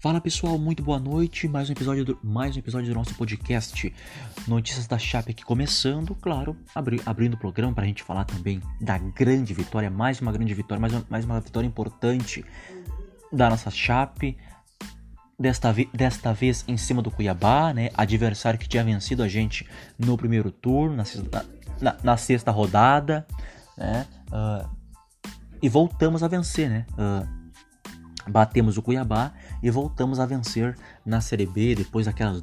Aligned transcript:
Fala 0.00 0.20
pessoal, 0.20 0.56
muito 0.56 0.80
boa 0.80 1.00
noite. 1.00 1.48
Mais 1.48 1.68
um 1.68 1.72
episódio 1.72 2.04
do, 2.04 2.18
mais 2.22 2.54
um 2.54 2.60
episódio 2.60 2.88
do 2.88 2.94
nosso 2.94 3.16
podcast 3.16 3.92
Notícias 4.46 4.86
da 4.86 4.96
Chape 4.96 5.32
aqui 5.32 5.44
começando, 5.44 6.14
claro, 6.14 6.56
abri, 6.72 7.02
abrindo 7.04 7.34
o 7.34 7.36
programa 7.36 7.74
para 7.74 7.82
a 7.82 7.86
gente 7.88 8.04
falar 8.04 8.24
também 8.24 8.62
da 8.80 8.96
grande 8.96 9.52
vitória, 9.52 9.90
mais 9.90 10.20
uma 10.20 10.30
grande 10.30 10.54
vitória, 10.54 10.80
mais 10.80 10.92
uma, 10.92 11.04
mais 11.10 11.24
uma 11.24 11.40
vitória 11.40 11.66
importante 11.66 12.44
da 13.32 13.50
nossa 13.50 13.72
Chape. 13.72 14.38
Desta, 15.36 15.74
desta 15.92 16.32
vez 16.32 16.64
em 16.68 16.76
cima 16.76 17.02
do 17.02 17.10
Cuiabá, 17.10 17.72
né? 17.74 17.90
Adversário 17.94 18.58
que 18.58 18.68
tinha 18.68 18.84
vencido 18.84 19.24
a 19.24 19.28
gente 19.28 19.68
no 19.98 20.16
primeiro 20.16 20.52
turno, 20.52 20.96
na, 20.96 21.04
na, 21.80 21.96
na 22.04 22.16
sexta 22.16 22.52
rodada, 22.52 23.26
né? 23.76 24.06
Uh, 24.30 24.68
e 25.60 25.68
voltamos 25.68 26.22
a 26.22 26.28
vencer, 26.28 26.68
né? 26.68 26.86
Uh, 26.92 27.37
batemos 28.28 28.76
o 28.76 28.82
Cuiabá 28.82 29.32
e 29.62 29.70
voltamos 29.70 30.20
a 30.20 30.26
vencer 30.26 30.76
na 31.04 31.20
Série 31.20 31.46
B 31.46 31.74
depois 31.74 32.06
daquelas 32.06 32.42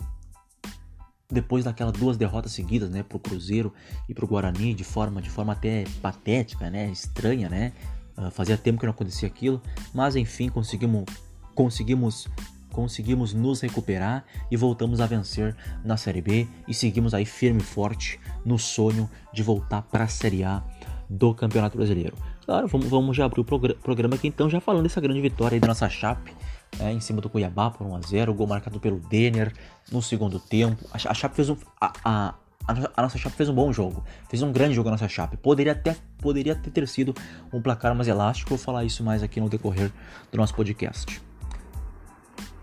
depois 1.30 1.63
daquelas 1.63 1.94
duas 1.94 2.17
derrotas 2.17 2.52
seguidas, 2.52 2.89
né, 2.89 3.02
pro 3.02 3.17
Cruzeiro 3.17 3.73
e 4.08 4.13
pro 4.13 4.27
Guarani 4.27 4.73
de 4.75 4.84
forma 4.84 5.21
de 5.21 5.30
forma 5.30 5.53
até 5.53 5.84
patética, 6.02 6.70
né, 6.70 6.88
estranha, 6.89 7.49
né? 7.49 7.73
Uh, 8.17 8.31
fazia 8.31 8.58
tempo 8.58 8.80
que 8.80 8.85
não 8.85 8.94
acontecia 8.94 9.27
aquilo, 9.27 9.61
mas 9.94 10.16
enfim, 10.16 10.49
conseguimos 10.49 11.05
conseguimos 11.53 12.30
conseguimos 12.72 13.33
nos 13.33 13.61
recuperar 13.61 14.25
e 14.52 14.58
voltamos 14.58 14.99
a 14.99 15.05
vencer 15.05 15.55
na 15.83 15.95
Série 15.95 16.22
B 16.22 16.47
e 16.67 16.73
seguimos 16.73 17.13
aí 17.13 17.25
firme 17.25 17.61
e 17.61 17.63
forte 17.63 18.20
no 18.44 18.59
sonho 18.59 19.09
de 19.33 19.41
voltar 19.41 19.81
para 19.83 20.03
a 20.03 20.08
Série 20.08 20.44
A 20.44 20.61
do 21.09 21.33
Campeonato 21.33 21.77
Brasileiro. 21.77 22.17
Claro, 22.45 22.67
vamos, 22.67 22.88
vamos 22.88 23.17
já 23.17 23.26
abrir 23.26 23.41
o 23.41 23.44
programa 23.44 24.16
aqui 24.16 24.28
então, 24.28 24.47
já 24.47 24.61
falando 24.61 24.83
dessa 24.83 25.02
grande 25.02 25.20
vitória 25.20 25.56
aí 25.56 25.59
da 25.59 25.67
nossa 25.67 25.89
Chape, 25.89 26.31
é, 26.80 26.92
em 26.92 27.00
cima 27.00 27.20
do 27.20 27.28
Cuiabá 27.28 27.72
por 27.72 27.88
1x0, 27.88 28.33
gol 28.33 28.45
marcado 28.45 28.80
pelo 28.80 29.00
Denner 29.00 29.52
no 29.92 30.02
segundo 30.02 30.39
tempo. 30.39 30.86
A, 30.94 31.11
a 31.11 31.14
Chape 31.14 31.36
fez 31.36 31.50
um. 31.50 31.58
A, 31.81 31.94
a, 32.05 32.36
a, 32.67 33.02
nossa 33.02 33.17
Chape 33.17 33.36
fez 33.36 33.50
um 33.50 33.55
bom 33.55 33.73
jogo, 33.73 34.03
fez 34.30 34.44
um 34.44 34.52
grande 34.52 34.75
jogo 34.75 34.89
a 34.89 34.92
nossa 34.92 35.08
Chape. 35.08 35.38
Poderia 35.38 35.72
até, 35.72 35.97
poderia 36.20 36.55
ter 36.55 36.88
sido 36.88 37.16
um 37.52 37.59
placar 37.59 37.95
mais 37.95 38.08
elástico, 38.08 38.50
vou 38.50 38.59
falar 38.59 38.83
isso 38.83 39.03
mais 39.03 39.23
aqui 39.23 39.39
no 39.39 39.50
decorrer 39.50 39.92
do 40.31 40.38
nosso 40.38 40.53
podcast. 40.53 41.20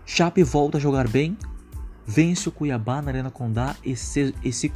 Chape 0.05 0.43
volta 0.43 0.77
a 0.77 0.79
jogar 0.79 1.09
bem, 1.09 1.37
vence 2.07 2.47
o 2.47 2.51
Cuiabá 2.53 3.01
na 3.01 3.11
Arena 3.11 3.31
Condá 3.31 3.75
e 3.83 3.97
se, 3.97 4.33
e 4.41 4.53
se, 4.53 4.71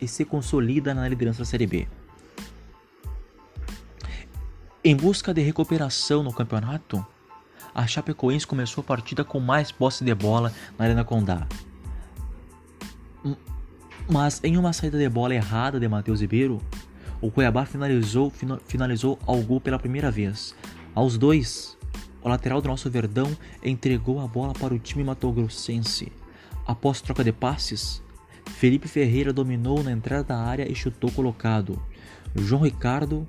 e 0.00 0.06
se 0.06 0.24
consolida 0.24 0.94
na 0.94 1.08
liderança 1.08 1.40
da 1.40 1.44
Série 1.44 1.66
B. 1.66 1.88
Em 4.84 4.96
busca 4.96 5.32
de 5.32 5.40
recuperação 5.40 6.24
no 6.24 6.32
campeonato, 6.32 7.06
a 7.72 7.86
Chapecoense 7.86 8.44
começou 8.44 8.82
a 8.82 8.84
partida 8.84 9.22
com 9.22 9.38
mais 9.38 9.70
posse 9.70 10.02
de 10.02 10.12
bola 10.12 10.52
na 10.76 10.84
Arena 10.84 11.04
Condá. 11.04 11.46
Mas 14.10 14.40
em 14.42 14.56
uma 14.56 14.72
saída 14.72 14.98
de 14.98 15.08
bola 15.08 15.36
errada 15.36 15.78
de 15.78 15.86
Matheus 15.86 16.20
Ribeiro, 16.20 16.60
o 17.20 17.30
Cuiabá 17.30 17.64
finalizou, 17.64 18.32
finalizou 18.66 19.20
ao 19.24 19.40
gol 19.40 19.60
pela 19.60 19.78
primeira 19.78 20.10
vez. 20.10 20.52
Aos 20.96 21.16
dois, 21.16 21.78
o 22.20 22.28
lateral 22.28 22.60
do 22.60 22.66
nosso 22.66 22.90
Verdão 22.90 23.30
entregou 23.62 24.18
a 24.18 24.26
bola 24.26 24.52
para 24.52 24.74
o 24.74 24.80
time 24.80 25.04
matogrossense. 25.04 26.10
Após 26.66 27.00
troca 27.00 27.22
de 27.22 27.30
passes, 27.30 28.02
Felipe 28.46 28.88
Ferreira 28.88 29.32
dominou 29.32 29.80
na 29.84 29.92
entrada 29.92 30.24
da 30.24 30.38
área 30.38 30.68
e 30.68 30.74
chutou 30.74 31.12
colocado. 31.12 31.80
João 32.34 32.62
Ricardo 32.62 33.28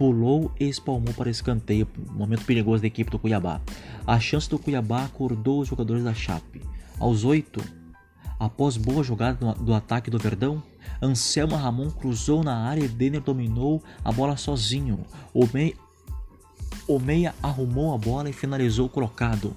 pulou 0.00 0.50
e 0.58 0.66
espalmou 0.66 1.12
para 1.12 1.28
escanteio, 1.28 1.86
momento 2.12 2.46
perigoso 2.46 2.80
da 2.80 2.86
equipe 2.86 3.10
do 3.10 3.18
Cuiabá. 3.18 3.60
A 4.06 4.18
chance 4.18 4.48
do 4.48 4.58
Cuiabá 4.58 5.04
acordou 5.04 5.60
os 5.60 5.68
jogadores 5.68 6.02
da 6.02 6.14
Chape. 6.14 6.62
Aos 6.98 7.22
oito, 7.22 7.62
após 8.38 8.78
boa 8.78 9.04
jogada 9.04 9.52
do 9.56 9.74
ataque 9.74 10.10
do 10.10 10.18
Verdão, 10.18 10.62
Anselmo 11.02 11.54
Ramon 11.54 11.90
cruzou 11.90 12.42
na 12.42 12.56
área 12.56 12.82
e 12.82 12.88
Denner 12.88 13.20
dominou 13.20 13.82
a 14.02 14.10
bola 14.10 14.38
sozinho. 14.38 15.04
O, 15.34 15.46
mei... 15.52 15.76
o 16.88 16.98
meia 16.98 17.34
arrumou 17.42 17.94
a 17.94 17.98
bola 17.98 18.30
e 18.30 18.32
finalizou 18.32 18.88
colocado. 18.88 19.54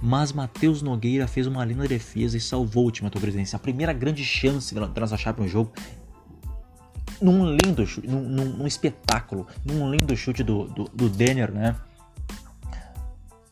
Mas 0.00 0.32
Matheus 0.32 0.80
Nogueira 0.80 1.28
fez 1.28 1.46
uma 1.46 1.62
linda 1.66 1.86
defesa 1.86 2.38
e 2.38 2.40
salvou 2.40 2.86
o 2.86 2.90
time 2.90 3.08
atopresense. 3.08 3.54
A 3.54 3.58
primeira 3.58 3.92
grande 3.92 4.24
chance 4.24 4.74
da 4.74 4.88
nossa 4.88 5.18
Chape 5.18 5.42
no 5.42 5.46
jogo 5.46 5.70
num 7.22 7.56
lindo 7.56 7.86
chute, 7.86 8.06
num, 8.06 8.20
num, 8.20 8.44
num, 8.44 8.66
espetáculo, 8.66 9.46
num 9.64 9.90
lindo 9.90 10.16
chute 10.16 10.42
do, 10.42 10.64
do, 10.66 10.84
do 10.84 11.08
Denner, 11.08 11.52
né? 11.52 11.76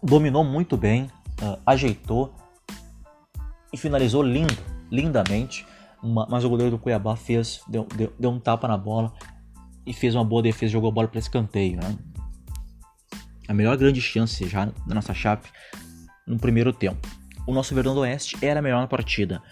Dominou 0.03 0.43
muito 0.43 0.77
bem, 0.77 1.05
uh, 1.43 1.59
ajeitou 1.65 2.35
e 3.73 3.77
finalizou 3.77 4.23
lindo, 4.23 4.57
lindamente. 4.91 5.67
Mas 6.03 6.45
o 6.45 6.49
goleiro 6.49 6.71
do 6.71 6.79
Cuiabá 6.79 7.15
fez, 7.15 7.61
deu, 7.69 7.87
deu, 7.95 8.11
deu 8.19 8.31
um 8.31 8.41
tapa 8.41 8.67
na 8.67 8.77
bola 8.77 9.13
e 9.85 9.93
fez 9.93 10.15
uma 10.15 10.25
boa 10.25 10.43
defesa, 10.43 10.73
jogou 10.73 10.89
a 10.89 10.93
bola 10.93 11.09
para 11.09 11.19
escanteio. 11.19 11.77
Né? 11.77 11.99
A 13.47 13.53
melhor 13.53 13.77
grande 13.77 14.01
chance 14.01 14.49
já 14.49 14.65
da 14.65 14.95
nossa 14.95 15.13
chape 15.13 15.51
no 16.27 16.39
primeiro 16.39 16.73
tempo. 16.73 17.07
O 17.47 17.53
nosso 17.53 17.75
Verdão 17.75 17.95
do 17.95 18.01
Oeste 18.01 18.39
era 18.41 18.63
melhor 18.63 18.81
na 18.81 18.87
partida 18.87 19.43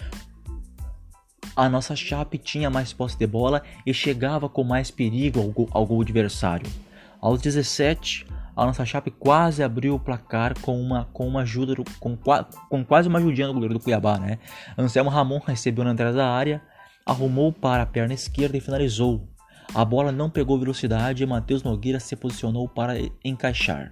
a 1.59 1.69
nossa 1.69 1.97
Chape 1.97 2.39
tinha 2.39 2.71
mais 2.71 2.93
posse 2.93 3.19
de 3.19 3.27
bola 3.27 3.65
e 3.85 3.93
chegava 3.93 4.49
com 4.49 4.63
mais 4.63 4.93
perigo 4.93 5.41
ao 5.41 5.49
gol, 5.49 5.69
ao 5.73 5.85
gol 5.85 6.01
adversário. 6.03 6.71
Aos 7.21 7.43
17, 7.43 8.25
a 8.55 8.65
nossa 8.65 8.87
Chape 8.87 9.11
quase 9.11 9.61
abriu 9.61 9.97
o 9.97 9.99
placar 9.99 10.57
com 10.61 10.81
uma, 10.81 11.07
com 11.07 11.27
uma 11.27 11.41
ajuda, 11.41 11.75
com, 11.99 12.17
com 12.69 12.85
quase 12.85 13.09
uma 13.09 13.19
ajudinha 13.19 13.49
do 13.49 13.55
goleiro 13.55 13.75
do 13.75 13.81
Cuiabá, 13.81 14.21
né? 14.21 14.39
Anselmo 14.79 15.11
Ramon 15.11 15.41
recebeu 15.45 15.83
na 15.83 15.91
entrada 15.91 16.17
da 16.17 16.31
área, 16.31 16.63
arrumou 17.05 17.53
para 17.53 17.83
a 17.83 17.87
perna 17.87 18.15
esquerda 18.15 18.57
e 18.57 18.61
finalizou. 18.61 19.29
A 19.75 19.85
bola 19.85 20.13
não 20.13 20.31
pegou 20.31 20.61
velocidade 20.61 21.25
e 21.25 21.27
Matheus 21.27 21.65
Nogueira 21.65 21.99
se 21.99 22.15
posicionou 22.15 22.69
para 22.69 22.95
encaixar. 23.25 23.91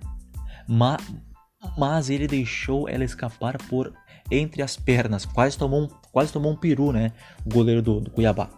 Ma 0.69 0.99
mas 1.77 2.11
ele 2.11 2.29
deixou 2.29 2.89
ela 2.89 3.03
escapar 3.03 3.59
por 3.69 3.93
entre 4.31 4.63
as 4.63 4.77
pernas, 4.77 5.25
quase 5.25 5.57
tomou 5.57 5.83
um, 5.83 5.89
quase 6.17 6.33
tomou 6.33 6.51
um 6.51 6.57
peru, 6.57 6.93
né? 6.93 7.13
O 7.45 7.51
goleiro 7.51 7.83
do, 7.83 8.01
do 8.01 8.11
Cuiabá. 8.11 8.49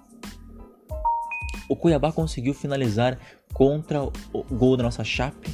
O 1.68 1.74
Cuiabá 1.74 2.12
conseguiu 2.12 2.54
finalizar 2.54 3.18
contra 3.52 4.00
o 4.04 4.44
gol 4.44 4.76
da 4.76 4.84
nossa 4.84 5.02
Chape 5.02 5.50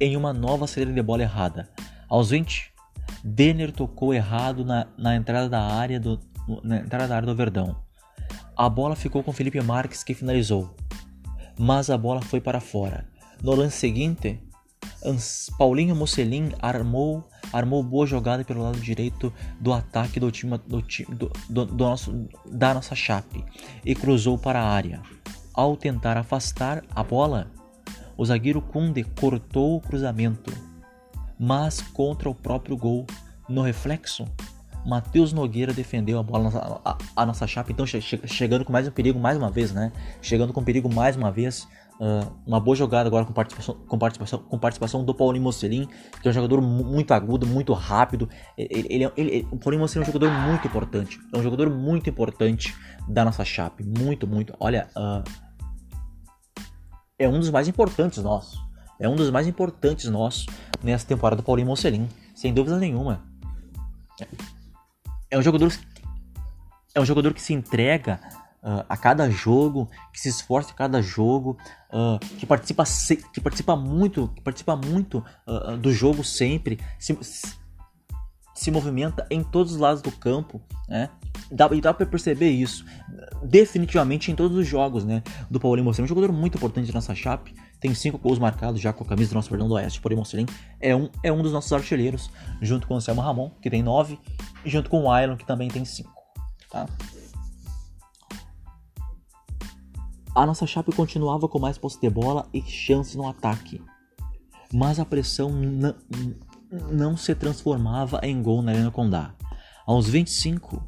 em 0.00 0.16
uma 0.16 0.32
nova 0.32 0.66
saída 0.66 0.92
de 0.92 1.00
bola 1.00 1.22
errada. 1.22 1.70
Aos 2.08 2.30
20, 2.30 2.72
Denner 3.22 3.70
tocou 3.70 4.12
errado 4.12 4.64
na, 4.64 4.88
na 4.98 5.14
entrada 5.14 5.48
da 5.48 5.60
área 5.60 6.00
do 6.00 6.18
na 6.64 6.78
entrada 6.78 7.06
da 7.06 7.14
área 7.14 7.26
do 7.28 7.36
Verdão. 7.36 7.76
A 8.56 8.68
bola 8.68 8.96
ficou 8.96 9.22
com 9.22 9.32
Felipe 9.32 9.60
Marques 9.60 10.02
que 10.02 10.14
finalizou, 10.14 10.74
mas 11.56 11.90
a 11.90 11.96
bola 11.96 12.20
foi 12.20 12.40
para 12.40 12.58
fora. 12.58 13.04
No 13.40 13.54
lance 13.54 13.76
seguinte, 13.76 14.42
Paulinho 15.56 15.96
Mocelin 15.96 16.52
armou, 16.60 17.24
armou 17.52 17.82
boa 17.82 18.06
jogada 18.06 18.44
pelo 18.44 18.62
lado 18.62 18.78
direito 18.78 19.32
do 19.58 19.72
ataque 19.72 20.20
do 20.20 20.30
time, 20.30 20.58
do, 20.66 20.82
do, 20.82 21.32
do, 21.48 21.64
do 21.66 21.84
nosso, 21.84 22.28
da 22.46 22.74
nossa 22.74 22.94
chape 22.94 23.44
e 23.84 23.94
cruzou 23.94 24.36
para 24.38 24.60
a 24.60 24.68
área. 24.68 25.02
Ao 25.54 25.76
tentar 25.76 26.16
afastar 26.16 26.84
a 26.94 27.02
bola, 27.02 27.50
o 28.16 28.24
zagueiro 28.24 28.60
Kunde 28.60 29.02
cortou 29.02 29.76
o 29.76 29.80
cruzamento, 29.80 30.52
mas 31.38 31.80
contra 31.80 32.28
o 32.28 32.34
próprio 32.34 32.76
gol. 32.76 33.06
No 33.48 33.62
reflexo, 33.62 34.26
Matheus 34.84 35.32
Nogueira 35.32 35.72
defendeu 35.72 36.18
a 36.18 36.22
bola, 36.22 36.80
a, 36.84 36.90
a, 36.92 36.98
a 37.16 37.26
nossa 37.26 37.46
chapa, 37.46 37.72
então 37.72 37.86
che, 37.86 38.00
chegando 38.00 38.64
com 38.64 38.72
mais 38.72 38.86
um 38.86 38.90
perigo 38.90 39.18
mais 39.18 39.36
uma 39.36 39.50
vez, 39.50 39.72
né? 39.72 39.92
Chegando 40.22 40.52
com 40.52 40.62
perigo 40.62 40.92
mais 40.92 41.16
uma 41.16 41.30
vez 41.30 41.66
Uh, 42.00 42.32
uma 42.46 42.58
boa 42.58 42.74
jogada 42.74 43.10
agora 43.10 43.26
com 43.26 43.32
participação, 43.34 43.74
com 43.74 43.98
participação, 43.98 44.38
com 44.38 44.58
participação 44.58 45.04
do 45.04 45.14
Paulinho 45.14 45.44
Mocelin, 45.44 45.86
que 46.22 46.26
é 46.26 46.30
um 46.30 46.32
jogador 46.32 46.62
muito 46.62 47.12
agudo, 47.12 47.46
muito 47.46 47.74
rápido. 47.74 48.26
Ele, 48.56 48.86
ele, 48.88 49.12
ele, 49.18 49.48
o 49.50 49.58
Paulinho 49.58 49.82
Mocelin 49.82 50.00
é 50.00 50.08
um 50.08 50.12
jogador 50.12 50.32
muito 50.32 50.66
importante. 50.66 51.20
É 51.30 51.36
um 51.36 51.42
jogador 51.42 51.68
muito 51.68 52.08
importante 52.08 52.74
da 53.06 53.22
nossa 53.22 53.44
chape. 53.44 53.84
Muito, 53.84 54.26
muito. 54.26 54.54
Olha, 54.58 54.88
uh, 54.96 55.22
é 57.18 57.28
um 57.28 57.38
dos 57.38 57.50
mais 57.50 57.68
importantes 57.68 58.22
nossos. 58.22 58.58
É 58.98 59.06
um 59.06 59.14
dos 59.14 59.30
mais 59.30 59.46
importantes 59.46 60.08
nossos 60.08 60.46
nessa 60.82 61.06
temporada 61.06 61.42
do 61.42 61.44
Paulinho 61.44 61.68
Mocelin. 61.68 62.08
Sem 62.34 62.54
dúvida 62.54 62.78
nenhuma. 62.78 63.22
É 65.30 65.38
um 65.38 65.42
jogador. 65.42 65.70
É 66.94 67.00
um 67.00 67.04
jogador 67.04 67.34
que 67.34 67.42
se 67.42 67.52
entrega 67.52 68.18
uh, 68.62 68.84
a 68.88 68.96
cada 68.96 69.30
jogo, 69.30 69.88
que 70.12 70.20
se 70.20 70.28
esforça 70.28 70.70
a 70.70 70.74
cada 70.74 71.02
jogo, 71.02 71.56
uh, 71.92 72.18
que 72.36 72.46
participa 72.46 72.84
que 73.32 73.40
participa 73.40 73.76
muito, 73.76 74.28
que 74.28 74.40
participa 74.42 74.76
muito 74.76 75.24
uh, 75.46 75.76
do 75.76 75.92
jogo 75.92 76.24
sempre, 76.24 76.78
se, 76.98 77.16
se 78.54 78.70
movimenta 78.70 79.26
em 79.30 79.42
todos 79.42 79.72
os 79.72 79.78
lados 79.78 80.02
do 80.02 80.12
campo, 80.12 80.60
né? 80.88 81.10
Dá, 81.50 81.68
e 81.72 81.80
dá 81.80 81.92
pra 81.92 82.06
perceber 82.06 82.50
isso 82.50 82.84
definitivamente 83.42 84.30
em 84.30 84.34
todos 84.34 84.56
os 84.56 84.66
jogos, 84.66 85.04
né? 85.04 85.22
Do 85.50 85.58
Paulinho 85.58 85.84
Mocelin, 85.84 86.04
um 86.04 86.08
jogador 86.08 86.32
muito 86.32 86.56
importante 86.56 86.88
na 86.88 86.94
nossa 86.94 87.14
chape. 87.14 87.54
Tem 87.80 87.94
cinco 87.94 88.18
gols 88.18 88.38
marcados 88.38 88.80
já 88.80 88.92
com 88.92 89.02
a 89.02 89.06
camisa 89.06 89.30
do 89.30 89.34
nosso 89.34 89.48
Verdão 89.48 89.66
do 89.66 89.74
Oeste. 89.74 90.00
Paulinho 90.00 90.20
Mocelin 90.20 90.46
é 90.80 90.94
um, 90.94 91.08
é 91.22 91.32
um 91.32 91.42
dos 91.42 91.52
nossos 91.52 91.72
artilheiros, 91.72 92.30
junto 92.60 92.86
com 92.86 92.94
o 92.94 92.96
Anselmo 92.98 93.20
Ramon, 93.22 93.50
que 93.62 93.70
tem 93.70 93.82
nove, 93.82 94.18
e 94.64 94.70
junto 94.70 94.90
com 94.90 95.02
o 95.02 95.10
Ailon, 95.10 95.36
que 95.36 95.46
também 95.46 95.68
tem 95.68 95.84
cinco. 95.84 96.12
Tá? 96.70 96.86
A 100.34 100.46
nossa 100.46 100.66
chape 100.66 100.92
continuava 100.92 101.48
com 101.48 101.58
mais 101.58 101.76
posse 101.76 102.00
de 102.00 102.08
bola 102.08 102.48
e 102.54 102.62
chances 102.62 103.16
no 103.16 103.28
ataque. 103.28 103.82
Mas 104.72 105.00
a 105.00 105.04
pressão 105.04 105.50
não 106.90 107.16
se 107.16 107.34
transformava 107.34 108.20
em 108.22 108.40
gol 108.40 108.62
na 108.62 108.70
Arena 108.70 108.90
Condá. 108.92 109.34
Aos 109.84 110.08
25, 110.08 110.80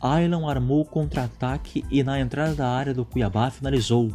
Aylan 0.00 0.48
armou 0.48 0.80
o 0.80 0.86
contra-ataque 0.86 1.84
e 1.90 2.02
na 2.02 2.18
entrada 2.18 2.54
da 2.54 2.68
área 2.68 2.94
do 2.94 3.04
Cuiabá 3.04 3.50
finalizou. 3.50 4.10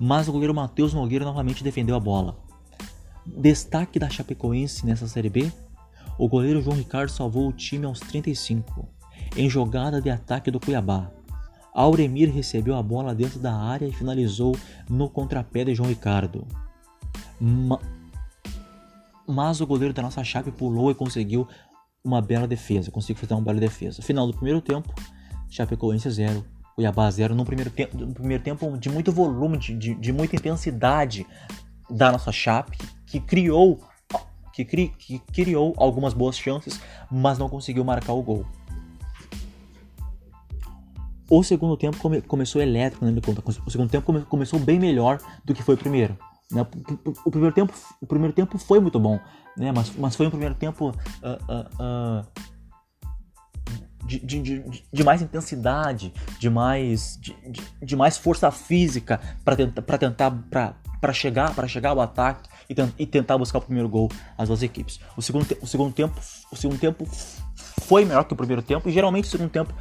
Mas 0.00 0.26
o 0.26 0.32
goleiro 0.32 0.54
Matheus 0.54 0.94
Nogueira 0.94 1.26
novamente 1.26 1.62
defendeu 1.62 1.94
a 1.94 2.00
bola. 2.00 2.38
Destaque 3.26 3.98
da 3.98 4.08
Chapecoense 4.08 4.86
nessa 4.86 5.06
Série 5.06 5.28
B? 5.28 5.52
O 6.18 6.28
goleiro 6.28 6.62
João 6.62 6.76
Ricardo 6.76 7.10
salvou 7.10 7.46
o 7.46 7.52
time 7.52 7.84
aos 7.84 8.00
35, 8.00 8.88
em 9.36 9.50
jogada 9.50 10.00
de 10.00 10.08
ataque 10.08 10.50
do 10.50 10.58
Cuiabá. 10.58 11.10
Auremir 11.72 12.32
recebeu 12.32 12.76
a 12.76 12.82
bola 12.82 13.14
dentro 13.14 13.38
da 13.38 13.54
área 13.54 13.86
e 13.86 13.92
finalizou 13.92 14.56
no 14.88 15.08
contrapé 15.08 15.64
de 15.64 15.74
João 15.74 15.88
Ricardo. 15.88 16.46
Ma 17.40 17.78
mas 19.26 19.60
o 19.60 19.66
goleiro 19.66 19.94
da 19.94 20.02
nossa 20.02 20.22
Chape 20.22 20.50
pulou 20.50 20.90
e 20.90 20.94
conseguiu 20.94 21.48
uma 22.04 22.20
bela 22.20 22.46
defesa, 22.46 22.90
conseguiu 22.90 23.20
fazer 23.20 23.34
uma 23.34 23.42
bela 23.42 23.60
defesa. 23.60 24.02
Final 24.02 24.26
do 24.26 24.34
primeiro 24.34 24.60
tempo, 24.60 24.92
Chapecoense 25.48 26.10
0, 26.10 26.44
Cuiabá 26.74 27.10
0, 27.10 27.34
no 27.34 27.44
primeiro 27.44 27.70
tempo, 27.70 27.96
no 27.96 28.12
primeiro 28.12 28.42
tempo 28.42 28.76
de 28.76 28.90
muito 28.90 29.12
volume, 29.12 29.56
de, 29.56 29.76
de, 29.76 29.94
de 29.94 30.12
muita 30.12 30.36
intensidade 30.36 31.24
da 31.88 32.10
nossa 32.10 32.32
Chape, 32.32 32.76
que 33.06 33.20
criou 33.20 33.80
que, 34.52 34.64
cri, 34.64 34.88
que 34.98 35.18
criou 35.18 35.72
algumas 35.78 36.12
boas 36.12 36.36
chances, 36.36 36.80
mas 37.10 37.38
não 37.38 37.48
conseguiu 37.48 37.84
marcar 37.84 38.12
o 38.12 38.22
gol. 38.22 38.44
O 41.28 41.42
segundo 41.42 41.76
tempo 41.76 41.96
come, 41.98 42.20
começou 42.20 42.60
elétrico, 42.60 43.04
né, 43.04 43.12
o 43.66 43.70
segundo 43.70 43.90
tempo 43.90 44.04
come, 44.04 44.22
começou 44.22 44.58
bem 44.58 44.78
melhor 44.78 45.18
do 45.44 45.54
que 45.54 45.62
foi 45.62 45.74
o 45.74 45.78
primeiro. 45.78 46.16
Né? 46.50 46.66
O, 47.24 47.30
primeiro 47.30 47.54
tempo, 47.54 47.72
o 48.00 48.06
primeiro 48.06 48.34
tempo 48.34 48.58
foi 48.58 48.78
muito 48.78 49.00
bom, 49.00 49.18
né? 49.56 49.72
mas, 49.72 49.90
mas 49.96 50.14
foi 50.14 50.26
um 50.26 50.30
primeiro 50.30 50.54
tempo 50.54 50.90
uh, 50.90 50.92
uh, 50.92 52.22
uh, 52.22 52.42
de, 54.04 54.18
de, 54.20 54.42
de, 54.42 54.84
de, 54.92 55.04
mais 55.04 55.22
intensidade, 55.22 56.12
de 56.38 56.50
mais, 56.50 57.18
de, 57.18 57.34
de 57.82 57.96
mais 57.96 58.18
força 58.18 58.50
física 58.50 59.18
para 59.44 59.56
tentar, 59.56 59.98
tentar 59.98 60.30
para 61.00 61.12
chegar 61.12 61.54
para 61.54 61.66
chegar 61.66 61.90
ao 61.90 62.00
ataque 62.00 62.48
e, 62.68 62.74
e, 63.02 63.06
tentar 63.06 63.38
buscar 63.38 63.58
o 63.58 63.62
primeiro 63.62 63.88
gol 63.88 64.10
as 64.36 64.48
duas 64.48 64.62
equipes. 64.62 65.00
O 65.16 65.22
segundo, 65.22 65.46
o 65.60 65.66
segundo 65.66 65.92
tempo 65.92 66.20
o 66.50 66.56
segundo 66.56 66.78
tempo 66.78 67.06
foi 67.86 68.04
melhor 68.04 68.24
que 68.24 68.34
o 68.34 68.36
primeiro 68.36 68.62
tempo 68.62 68.88
e 68.88 68.92
geralmente 68.92 69.24
o 69.24 69.30
segundo 69.30 69.50
tempo 69.50 69.72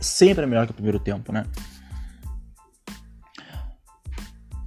sempre 0.00 0.44
é 0.44 0.46
melhor 0.46 0.66
que 0.66 0.72
o 0.72 0.74
primeiro 0.74 0.98
tempo, 0.98 1.32
né? 1.32 1.44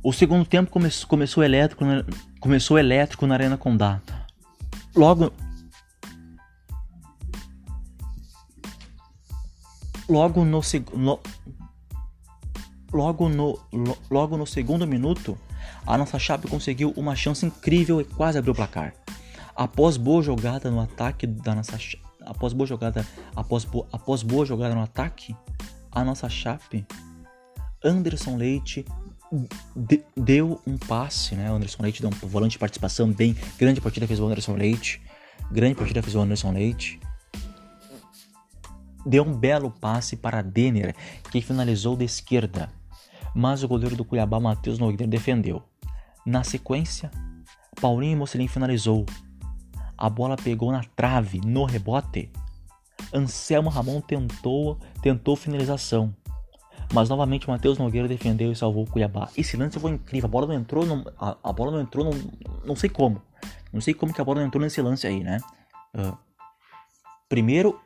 O 0.02 0.14
segundo 0.14 0.46
tempo 0.46 0.72
come 0.72 0.90
começou 1.08 1.44
elétrico, 1.44 1.84
na, 1.84 2.06
começou 2.40 2.80
elétrico 2.80 3.28
na 3.28 3.36
Arena 3.36 3.58
Condá. 3.58 4.02
Logo 4.96 5.32
logo 10.08 10.44
no, 10.44 10.62
no 10.94 11.20
logo 12.92 13.30
no 13.30 13.60
logo 14.10 14.38
no 14.38 14.48
segundo 14.48 14.88
minuto, 14.88 15.38
a 15.86 15.98
nossa 15.98 16.18
Chape 16.18 16.48
conseguiu 16.48 16.94
uma 16.96 17.16
chance 17.16 17.46
incrível 17.46 18.00
e 18.00 18.06
quase 18.06 18.38
abriu 18.38 18.54
o 18.54 18.56
placar. 18.56 18.94
Após 19.56 19.98
boa 19.98 20.24
jogada 20.24 20.72
no 20.72 20.80
ataque 20.80 21.28
da 21.28 21.54
nossa 21.54 21.78
após 22.30 22.54
boa 22.54 22.68
jogada 22.68 23.06
após, 23.36 23.68
após 23.92 24.24
boa 24.24 24.46
jogada 24.46 24.76
no 24.76 24.82
ataque, 24.82 25.36
a 25.92 26.04
nossa 26.04 26.30
Chape 26.30 26.86
Anderson 27.84 28.38
Leite 28.38 28.86
de, 29.76 30.04
deu 30.16 30.62
um 30.66 30.78
passe, 30.78 31.36
né? 31.36 31.52
O 31.52 31.56
Anderson 31.56 31.84
Leite 31.84 32.02
deu 32.02 32.10
um 32.10 32.28
volante 32.28 32.54
de 32.54 32.60
participação 32.60 33.12
bem. 33.12 33.36
Grande 33.58 33.80
partida 33.80 34.08
fez 34.08 34.20
o 34.20 34.26
Anderson 34.26 34.56
Leite. 34.56 35.02
Grande 35.52 35.76
partida 35.76 36.02
fez 36.02 36.16
o 36.16 36.20
Anderson 36.20 36.52
Leite. 36.52 37.00
Deu 39.06 39.24
um 39.24 39.36
belo 39.36 39.72
passe 39.72 40.18
para 40.18 40.42
Denner, 40.42 40.96
que 41.32 41.42
finalizou 41.42 41.96
da 41.96 42.04
esquerda. 42.04 42.70
Mas 43.34 43.64
o 43.64 43.68
goleiro 43.68 43.96
do 43.96 44.04
Cuiabá, 44.04 44.40
Matheus 44.40 44.78
Nogueira, 44.78 45.08
defendeu. 45.08 45.64
Na 46.26 46.44
sequência, 46.44 47.10
Paulinho 47.80 48.18
Mocelin 48.18 48.48
finalizou. 48.48 49.06
A 50.00 50.10
bola 50.10 50.38
pegou 50.38 50.72
na 50.72 50.82
trave, 50.96 51.42
no 51.46 51.66
rebote. 51.66 52.32
Anselmo 53.14 53.70
Ramon 53.70 54.02
tentou, 54.02 54.78
tentou 55.02 55.36
finalização 55.36 56.14
mas 56.94 57.08
novamente 57.08 57.48
o 57.48 57.52
Matheus 57.52 57.78
Nogueira 57.78 58.08
defendeu 58.08 58.52
e 58.52 58.56
salvou 58.56 58.84
o 58.84 58.88
Cuiabá. 58.88 59.30
Esse 59.38 59.56
lance 59.56 59.80
foi 59.80 59.92
incrível. 59.92 60.28
A 60.28 60.32
bola 60.32 60.48
não 60.48 60.56
entrou, 60.56 60.86
não, 60.86 61.06
a, 61.20 61.38
a, 61.44 61.54
bola 61.54 61.72
não 61.72 61.82
entrou, 61.82 62.04
não, 62.04 62.12
não 62.66 62.76
sei 62.76 62.90
como. 62.90 63.22
Não 63.72 63.80
sei 63.80 63.94
como 63.94 64.14
que 64.14 64.20
a 64.20 64.24
bola 64.24 64.40
não 64.40 64.48
entrou 64.48 64.62
nesse 64.64 64.82
lance 64.82 65.06
aí, 65.06 65.24
né? 65.24 65.40
Uh, 65.96 66.18
primeiro, 67.28 67.80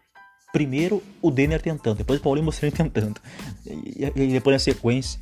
primeiro 0.53 1.03
o 1.21 1.29
Denner 1.29 1.61
tentando, 1.61 1.97
depois 1.97 2.19
o 2.19 2.23
Paulinho 2.23 2.45
mostrando 2.45 2.71
tentando. 2.75 3.19
E, 3.65 4.05
e, 4.05 4.27
depois 4.31 4.55
na 4.55 4.59
sequência, 4.59 5.19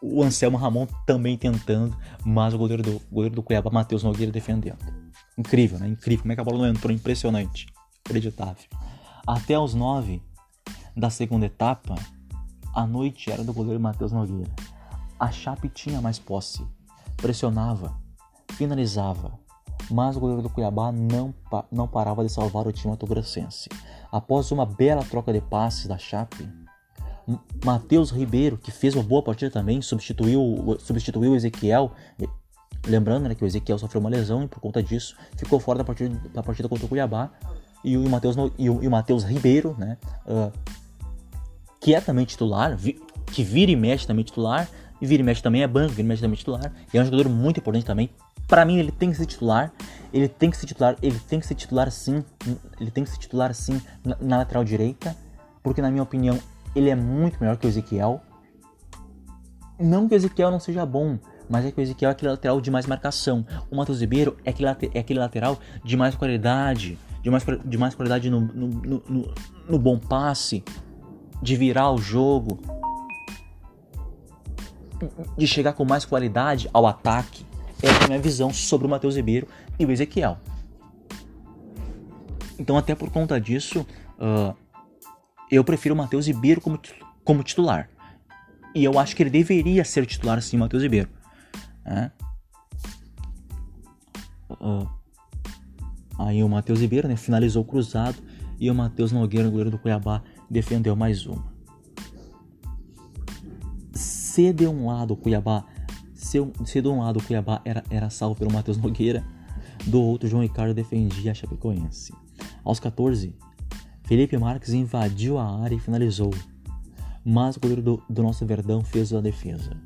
o 0.00 0.22
Anselmo 0.22 0.56
Ramon 0.56 0.86
também 1.04 1.36
tentando, 1.36 1.96
mas 2.24 2.54
o 2.54 2.58
goleiro 2.58 2.82
do, 2.82 3.02
goleiro 3.10 3.34
do 3.34 3.42
Cuiabá, 3.42 3.70
Matheus 3.70 4.04
Nogueira, 4.04 4.30
defendendo. 4.30 4.78
Incrível, 5.36 5.78
né? 5.78 5.88
Incrível. 5.88 6.22
Como 6.22 6.32
é 6.32 6.34
que 6.34 6.40
a 6.40 6.44
bola 6.44 6.58
não 6.58 6.68
entrou? 6.68 6.92
Impressionante. 6.92 7.66
Acreditável. 8.04 8.64
Até 9.26 9.58
os 9.58 9.74
9 9.74 10.22
da 10.96 11.10
segunda 11.10 11.46
etapa, 11.46 11.94
a 12.74 12.86
noite 12.86 13.30
era 13.30 13.44
do 13.44 13.52
goleiro 13.52 13.80
Matheus 13.80 14.12
Nogueira. 14.12 14.50
A 15.18 15.30
Chape 15.30 15.68
tinha 15.68 16.00
mais 16.00 16.18
posse, 16.18 16.66
pressionava, 17.16 17.98
finalizava, 18.52 19.38
mas 19.90 20.16
o 20.16 20.20
goleiro 20.20 20.42
do 20.42 20.50
Cuiabá 20.50 20.92
não, 20.92 21.34
não 21.70 21.88
parava 21.88 22.24
de 22.24 22.30
salvar 22.30 22.66
o 22.66 22.72
time 22.72 22.90
autogrossense. 22.90 23.68
Após 24.10 24.50
uma 24.50 24.66
bela 24.66 25.04
troca 25.04 25.32
de 25.32 25.40
passes 25.40 25.86
da 25.86 25.98
Chape, 25.98 26.48
Matheus 27.64 28.10
Ribeiro, 28.10 28.56
que 28.56 28.70
fez 28.70 28.94
uma 28.94 29.02
boa 29.02 29.22
partida 29.22 29.50
também, 29.50 29.82
substituiu, 29.82 30.76
substituiu 30.78 31.32
o 31.32 31.36
Ezequiel. 31.36 31.92
Lembrando 32.86 33.28
né, 33.28 33.34
que 33.34 33.44
o 33.44 33.46
Ezequiel 33.46 33.78
sofreu 33.78 34.00
uma 34.00 34.08
lesão 34.08 34.44
e 34.44 34.48
por 34.48 34.60
conta 34.60 34.82
disso 34.82 35.16
ficou 35.36 35.58
fora 35.58 35.78
da 35.78 35.84
partida, 35.84 36.20
da 36.32 36.42
partida 36.42 36.68
contra 36.68 36.86
o 36.86 36.88
Cuiabá. 36.88 37.30
E 37.84 37.96
o 37.96 38.08
Matheus, 38.08 38.36
e 38.58 38.68
o, 38.68 38.90
Matheus 38.90 39.22
Ribeiro, 39.22 39.76
né, 39.78 39.96
uh, 40.26 40.52
que 41.80 41.94
é 41.94 42.00
também 42.00 42.24
titular, 42.24 42.76
que 43.26 43.44
vira 43.44 43.70
e 43.70 43.76
mexe 43.76 44.06
também 44.06 44.24
titular, 44.24 44.68
e 45.00 45.06
vira 45.06 45.22
e 45.22 45.24
mexe 45.24 45.42
também 45.42 45.62
é 45.62 45.68
banco, 45.68 45.90
vira 45.90 46.02
e 46.02 46.08
mexe 46.08 46.22
também 46.22 46.34
é 46.34 46.38
titular, 46.38 46.72
e 46.92 46.98
é 46.98 47.00
um 47.00 47.04
jogador 47.04 47.28
muito 47.28 47.60
importante 47.60 47.84
também. 47.84 48.10
Para 48.48 48.64
mim 48.64 48.78
ele 48.78 48.90
tem 48.90 49.10
que 49.10 49.16
ser 49.16 49.26
titular, 49.26 49.72
ele 50.12 50.28
tem 50.28 50.50
que 50.50 50.56
ser 50.56 50.66
titular, 50.66 50.96
ele 51.02 51.18
tem 51.20 51.38
que 51.38 51.46
ser 51.46 51.54
titular 51.54 51.90
sim, 51.90 52.24
ele 52.80 52.90
tem 52.90 53.04
que 53.04 53.10
ser 53.10 53.18
titular 53.18 53.54
sim 53.54 53.80
na, 54.04 54.16
na 54.20 54.36
lateral 54.38 54.64
direita, 54.64 55.16
porque 55.62 55.82
na 55.82 55.90
minha 55.90 56.02
opinião 56.02 56.38
ele 56.74 56.90
é 56.90 56.94
muito 56.94 57.38
melhor 57.40 57.56
que 57.56 57.66
o 57.66 57.68
Ezequiel. 57.68 58.20
Não 59.78 60.08
que 60.08 60.14
o 60.14 60.16
Ezequiel 60.16 60.50
não 60.50 60.60
seja 60.60 60.86
bom, 60.86 61.18
mas 61.48 61.64
é 61.64 61.70
que 61.70 61.80
o 61.80 61.82
Ezequiel 61.82 62.10
é 62.10 62.12
aquele 62.12 62.30
lateral 62.30 62.60
de 62.60 62.70
mais 62.70 62.86
marcação. 62.86 63.46
O 63.70 63.76
Matheus 63.76 64.00
Ribeiro 64.00 64.36
é 64.44 64.50
aquele, 64.50 64.68
é 64.94 64.98
aquele 64.98 65.18
lateral 65.18 65.58
de 65.84 65.96
mais 65.96 66.14
qualidade, 66.14 66.98
de 67.22 67.30
mais, 67.30 67.44
de 67.64 67.78
mais 67.78 67.94
qualidade 67.94 68.30
no, 68.30 68.40
no, 68.40 68.68
no, 68.68 69.34
no 69.68 69.78
bom 69.78 69.98
passe, 69.98 70.62
de 71.42 71.56
virar 71.56 71.90
o 71.92 71.98
jogo, 71.98 72.58
de 75.36 75.46
chegar 75.46 75.72
com 75.72 75.84
mais 75.84 76.04
qualidade 76.04 76.68
ao 76.72 76.86
ataque. 76.86 77.44
Essa 77.82 78.02
é 78.02 78.04
a 78.04 78.08
minha 78.08 78.20
visão 78.20 78.52
sobre 78.52 78.86
o 78.86 78.90
Matheus 78.90 79.16
Ribeiro 79.16 79.46
e 79.78 79.84
o 79.84 79.90
Ezequiel. 79.90 80.38
Então, 82.58 82.76
até 82.76 82.94
por 82.94 83.10
conta 83.10 83.38
disso, 83.40 83.86
uh, 84.18 84.56
eu 85.50 85.62
prefiro 85.62 85.94
o 85.94 85.98
Matheus 85.98 86.26
Ribeiro 86.26 86.60
como, 86.60 86.80
como 87.22 87.42
titular. 87.42 87.90
E 88.74 88.84
eu 88.84 88.98
acho 88.98 89.14
que 89.14 89.22
ele 89.22 89.30
deveria 89.30 89.84
ser 89.84 90.06
titular 90.06 90.40
sim, 90.40 90.56
Matheus 90.56 90.82
Ribeiro. 90.82 91.08
Uh, 94.50 94.88
aí 96.18 96.42
o 96.42 96.48
Matheus 96.48 96.80
Ribeiro 96.80 97.08
né, 97.08 97.16
finalizou 97.16 97.62
o 97.62 97.66
cruzado 97.66 98.16
e 98.58 98.70
o 98.70 98.74
Matheus 98.74 99.12
Nogueira, 99.12 99.48
goleiro 99.48 99.70
do 99.70 99.78
Cuiabá, 99.78 100.22
defendeu 100.50 100.96
mais 100.96 101.26
uma. 101.26 101.44
Se 103.92 104.52
de 104.52 104.66
um 104.66 104.86
lado 104.86 105.14
o 105.14 105.16
Cuiabá, 105.16 105.64
se, 106.14 106.38
se 106.64 106.80
de 106.80 106.88
um 106.88 107.00
lado 107.00 107.18
o 107.18 107.22
Cuiabá 107.22 107.60
era, 107.64 107.84
era 107.90 108.10
salvo 108.10 108.34
pelo 108.34 108.52
Matheus 108.52 108.76
Nogueira, 108.76 109.24
do 109.86 110.00
outro 110.00 110.28
João 110.28 110.42
Ricardo 110.42 110.74
defendia 110.74 111.30
a 111.30 111.34
Chapecoense. 111.34 112.12
Aos 112.64 112.80
14, 112.80 113.34
Felipe 114.04 114.36
Marques 114.36 114.72
invadiu 114.72 115.38
a 115.38 115.62
área 115.62 115.74
e 115.74 115.80
finalizou. 115.80 116.32
Mas 117.24 117.56
o 117.56 117.60
goleiro 117.60 117.82
do, 117.82 118.02
do 118.08 118.22
nosso 118.22 118.46
Verdão 118.46 118.82
fez 118.82 119.12
a 119.12 119.20
defesa. 119.20 119.76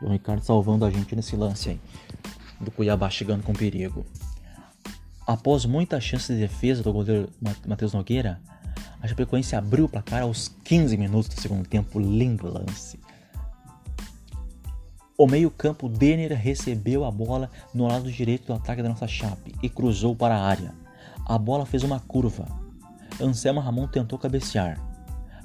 O 0.00 0.08
Ricardo 0.10 0.42
salvando 0.42 0.84
a 0.84 0.90
gente 0.90 1.14
nesse 1.16 1.36
lance 1.36 1.70
aí. 1.70 1.80
Do 2.60 2.70
Cuiabá 2.70 3.10
chegando 3.10 3.42
com 3.42 3.52
perigo. 3.52 4.04
Após 5.26 5.64
muitas 5.64 6.04
chances 6.04 6.36
de 6.36 6.42
defesa 6.42 6.82
do 6.82 6.92
goleiro 6.92 7.28
Matheus 7.66 7.92
Nogueira, 7.92 8.40
a 9.00 9.08
Chapecoense 9.08 9.56
abriu 9.56 9.86
o 9.86 9.88
placar 9.88 10.22
aos 10.22 10.48
15 10.64 10.96
minutos 10.96 11.28
do 11.28 11.40
segundo 11.40 11.66
tempo. 11.66 11.98
Lindo 11.98 12.46
lance. 12.46 12.98
O 15.18 15.26
meio-campo, 15.26 15.88
Denner 15.88 16.36
recebeu 16.38 17.04
a 17.04 17.10
bola 17.10 17.50
no 17.72 17.86
lado 17.86 18.12
direito 18.12 18.46
do 18.46 18.52
ataque 18.52 18.82
da 18.82 18.88
nossa 18.90 19.08
Chape 19.08 19.54
e 19.62 19.68
cruzou 19.68 20.14
para 20.14 20.36
a 20.36 20.44
área. 20.44 20.74
A 21.26 21.38
bola 21.38 21.64
fez 21.64 21.82
uma 21.82 21.98
curva. 21.98 22.46
Anselmo 23.20 23.60
Ramon 23.60 23.86
tentou 23.86 24.18
cabecear, 24.18 24.78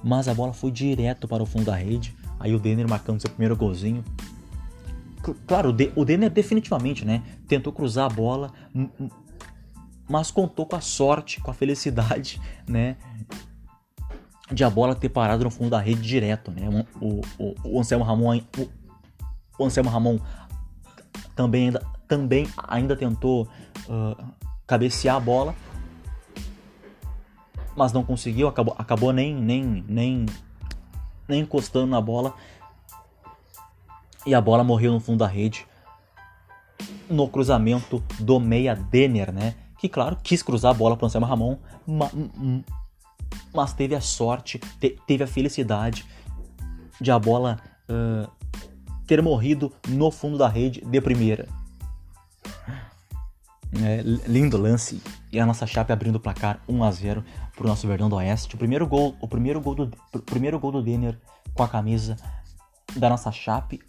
mas 0.03 0.27
a 0.27 0.34
bola 0.34 0.51
foi 0.51 0.72
direto 0.72 1.25
para 1.25 1.41
o 1.41 1.46
fundo 1.46 1.65
da 1.65 1.75
rede. 1.75 2.13
Aí 2.38 2.53
o 2.53 2.60
Denner 2.60 2.88
marcando 2.88 3.22
seu 3.22 3.29
primeiro 3.29 3.55
golzinho. 3.55 4.03
Claro, 5.45 5.75
o 5.95 6.05
Denner 6.05 6.29
definitivamente, 6.29 7.05
né, 7.05 7.21
tentou 7.47 7.71
cruzar 7.71 8.05
a 8.05 8.09
bola, 8.09 8.51
mas 10.09 10.31
contou 10.31 10.65
com 10.65 10.75
a 10.75 10.81
sorte, 10.81 11.39
com 11.39 11.51
a 11.51 11.53
felicidade, 11.53 12.41
né, 12.67 12.97
de 14.51 14.63
a 14.63 14.69
bola 14.69 14.95
ter 14.95 15.09
parado 15.09 15.43
no 15.43 15.51
fundo 15.51 15.69
da 15.69 15.79
rede 15.79 16.01
direto, 16.01 16.51
né? 16.51 16.85
O, 16.99 17.21
o, 17.39 17.55
o 17.63 17.79
Anselmo 17.79 18.03
Ramon, 18.03 18.41
o, 18.57 18.69
o 19.57 19.65
Anselmo 19.65 19.89
Ramon 19.89 20.19
também 21.35 21.67
ainda, 21.67 21.81
também 22.07 22.47
ainda 22.67 22.95
tentou 22.95 23.47
uh, 23.87 24.25
cabecear 24.67 25.15
a 25.15 25.19
bola, 25.19 25.55
mas 27.77 27.93
não 27.93 28.03
conseguiu, 28.03 28.49
acabou, 28.49 28.75
acabou 28.77 29.13
nem, 29.13 29.33
nem, 29.33 29.85
nem, 29.87 30.25
nem 31.29 31.41
encostando 31.41 31.87
na 31.87 32.01
bola 32.01 32.33
e 34.25 34.35
a 34.35 34.41
bola 34.41 34.63
morreu 34.63 34.91
no 34.91 34.99
fundo 34.99 35.19
da 35.19 35.27
rede 35.27 35.65
no 37.09 37.27
cruzamento 37.27 38.03
do 38.19 38.39
meia 38.39 38.75
Denner, 38.75 39.31
né? 39.31 39.55
Que 39.77 39.89
claro 39.89 40.17
quis 40.21 40.41
cruzar 40.41 40.71
a 40.71 40.73
bola 40.73 40.95
para 40.95 41.05
o 41.05 41.07
Anselmo 41.07 41.27
Ramon, 41.27 41.57
mas 43.53 43.73
teve 43.73 43.95
a 43.95 44.01
sorte, 44.01 44.59
te, 44.79 44.97
teve 45.07 45.23
a 45.23 45.27
felicidade 45.27 46.05
de 46.99 47.11
a 47.11 47.17
bola 47.17 47.59
uh, 47.89 48.29
ter 49.05 49.21
morrido 49.21 49.71
no 49.89 50.11
fundo 50.11 50.37
da 50.37 50.47
rede 50.47 50.81
de 50.81 51.01
primeira. 51.01 51.47
É, 53.73 54.01
lindo 54.27 54.57
lance 54.57 55.01
e 55.31 55.39
a 55.39 55.45
nossa 55.45 55.65
Chape 55.65 55.93
abrindo 55.93 56.17
o 56.17 56.19
placar 56.19 56.61
1 56.67 56.83
a 56.83 56.91
0 56.91 57.23
para 57.55 57.63
o 57.63 57.67
nosso 57.67 57.87
Verdão 57.87 58.09
do 58.09 58.17
Oeste. 58.17 58.55
O 58.55 58.57
primeiro 58.57 58.85
gol, 58.85 59.15
o 59.21 59.27
primeiro 59.27 59.61
gol 59.61 59.75
do 59.75 59.89
primeiro 60.25 60.59
gol 60.59 60.73
do 60.73 60.83
Denner 60.83 61.17
com 61.53 61.63
a 61.63 61.67
camisa 61.67 62.17
da 62.95 63.09
nossa 63.09 63.31
Chape. 63.31 63.81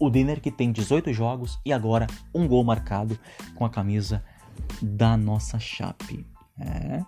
O 0.00 0.08
Denner 0.10 0.40
que 0.40 0.50
tem 0.50 0.72
18 0.72 1.12
jogos 1.12 1.60
e 1.64 1.72
agora 1.72 2.06
um 2.34 2.48
gol 2.48 2.64
marcado 2.64 3.18
com 3.54 3.66
a 3.66 3.70
camisa 3.70 4.24
da 4.80 5.14
nossa 5.16 5.60
Chape. 5.60 6.26
É. 6.58 7.04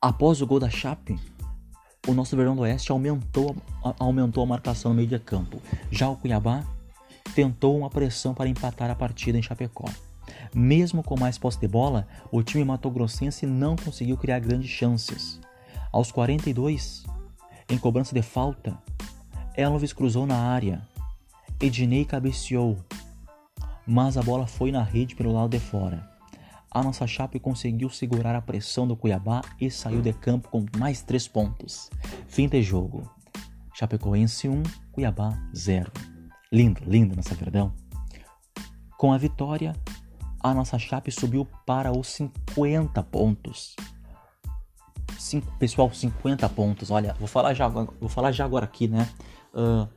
Após 0.00 0.42
o 0.42 0.46
gol 0.46 0.58
da 0.58 0.68
Chape, 0.68 1.16
o 2.08 2.12
nosso 2.12 2.36
Verdão 2.36 2.56
do 2.56 2.62
Oeste 2.62 2.90
aumentou, 2.90 3.56
aumentou 3.96 4.42
a 4.42 4.46
marcação 4.46 4.90
no 4.90 4.96
meio 4.96 5.08
de 5.08 5.18
campo. 5.20 5.62
Já 5.88 6.08
o 6.08 6.16
Cuiabá 6.16 6.64
tentou 7.32 7.78
uma 7.78 7.88
pressão 7.88 8.34
para 8.34 8.48
empatar 8.48 8.90
a 8.90 8.94
partida 8.96 9.38
em 9.38 9.42
Chapecó. 9.42 9.88
Mesmo 10.52 11.02
com 11.02 11.18
mais 11.18 11.38
posse 11.38 11.60
de 11.60 11.68
bola, 11.68 12.08
o 12.32 12.42
time 12.42 12.64
matogrossense 12.64 13.46
não 13.46 13.76
conseguiu 13.76 14.16
criar 14.16 14.40
grandes 14.40 14.70
chances. 14.70 15.40
Aos 15.92 16.10
42, 16.10 17.04
em 17.68 17.78
cobrança 17.78 18.14
de 18.14 18.22
falta, 18.22 18.76
Elvis 19.56 19.92
cruzou 19.92 20.26
na 20.26 20.36
área. 20.36 20.82
Ednei 21.60 22.04
cabeceou, 22.04 22.76
mas 23.86 24.16
a 24.16 24.22
bola 24.22 24.46
foi 24.46 24.72
na 24.72 24.82
rede 24.82 25.14
pelo 25.14 25.32
lado 25.32 25.50
de 25.50 25.60
fora 25.60 26.12
a 26.74 26.82
nossa 26.82 27.06
Chape 27.06 27.38
conseguiu 27.38 27.90
segurar 27.90 28.34
a 28.34 28.40
pressão 28.40 28.88
do 28.88 28.96
Cuiabá 28.96 29.42
e 29.60 29.70
saiu 29.70 30.00
de 30.00 30.12
campo 30.14 30.48
com 30.48 30.64
mais 30.78 31.02
três 31.02 31.28
pontos. 31.28 31.90
Fim 32.26 32.48
de 32.48 32.62
jogo. 32.62 33.08
Chapecoense 33.74 34.48
1, 34.48 34.62
Cuiabá 34.90 35.38
0. 35.54 35.92
Lindo, 36.50 36.80
lindo 36.86 37.14
nossa 37.14 37.34
Verdão. 37.34 37.74
Com 38.96 39.12
a 39.12 39.18
vitória, 39.18 39.74
a 40.40 40.54
nossa 40.54 40.78
Chape 40.78 41.12
subiu 41.12 41.46
para 41.66 41.92
os 41.92 42.08
50 42.08 43.02
pontos. 43.02 43.76
Pessoal, 45.58 45.92
50 45.92 46.48
pontos. 46.48 46.90
Olha, 46.90 47.14
vou 47.18 47.28
falar 47.28 47.52
já, 47.52 47.68
vou 47.68 48.08
falar 48.08 48.32
já 48.32 48.46
agora 48.46 48.64
aqui, 48.64 48.88
né? 48.88 49.08
Uh, 49.54 49.88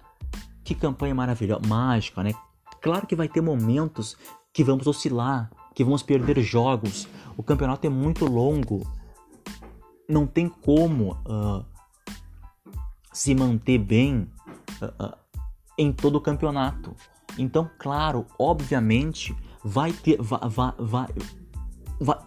que 0.64 0.74
campanha 0.74 1.14
maravilhosa, 1.14 1.62
mágica, 1.68 2.24
né? 2.24 2.34
Claro 2.82 3.08
que 3.08 3.16
vai 3.16 3.30
ter 3.30 3.42
momentos 3.42 4.18
que 4.52 4.64
vamos 4.64 4.88
oscilar, 4.88 5.52
que 5.74 5.84
vamos 5.84 6.02
perder 6.02 6.42
jogos. 6.42 7.08
O 7.38 7.44
campeonato 7.44 7.86
é 7.86 7.90
muito 7.90 8.26
longo. 8.26 8.86
Não 10.10 10.26
tem 10.26 10.50
como 10.50 11.14
uh, 11.26 11.66
se 13.14 13.36
manter 13.36 13.78
bem 13.78 14.30
uh, 14.82 15.18
em 15.78 15.92
todo 15.92 16.18
o 16.18 16.22
campeonato. 16.22 16.96
Então, 17.38 17.70
claro, 17.78 18.26
obviamente, 18.40 19.36
vai 19.64 19.92
ter, 19.92 20.22
vai, 20.22 20.40
vai, 20.50 20.74
vai, 20.78 21.08
vai, 22.00 22.18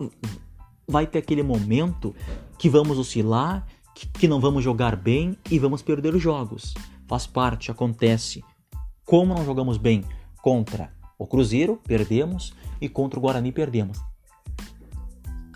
vai 0.87 1.07
ter 1.07 1.19
aquele 1.19 1.43
momento 1.43 2.15
que 2.59 2.69
vamos 2.69 2.99
oscilar, 2.99 3.67
que, 3.95 4.07
que 4.07 4.29
não 4.29 4.41
vamos 4.41 4.63
jogar 4.63 4.97
bem 4.97 5.37
e 5.51 5.59
vamos 5.59 5.83
perder 5.83 6.19
jogos. 6.19 6.75
Faz 7.09 7.27
parte, 7.27 7.71
acontece. 7.71 8.45
Como 9.05 9.35
não 9.35 9.45
jogamos 9.45 9.79
bem 9.79 10.05
contra 10.43 10.93
o 11.19 11.27
Cruzeiro, 11.27 11.81
perdemos 11.87 12.55
e 12.81 12.89
contra 12.89 13.19
o 13.19 13.23
Guarani 13.23 13.51
perdemos. 13.51 13.99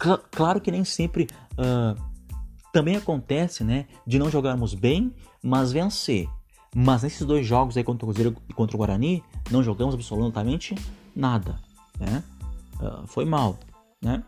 Cl 0.00 0.18
claro 0.30 0.60
que 0.60 0.70
nem 0.70 0.84
sempre 0.84 1.28
uh, 1.52 2.00
também 2.72 2.96
acontece, 2.96 3.62
né, 3.62 3.86
de 4.06 4.18
não 4.18 4.30
jogarmos 4.30 4.74
bem, 4.74 5.14
mas 5.42 5.70
vencer. 5.70 6.28
Mas 6.74 7.02
nesses 7.02 7.24
dois 7.26 7.46
jogos 7.46 7.76
aí 7.76 7.84
contra 7.84 8.06
o 8.06 8.08
Cruzeiro 8.08 8.36
e 8.48 8.52
contra 8.54 8.74
o 8.74 8.78
Guarani, 8.78 9.22
não 9.50 9.62
jogamos 9.62 9.94
absolutamente 9.94 10.74
nada, 11.14 11.60
né? 12.00 12.24
Uh, 12.80 13.06
foi 13.06 13.26
mal, 13.26 13.58
né? 14.00 14.24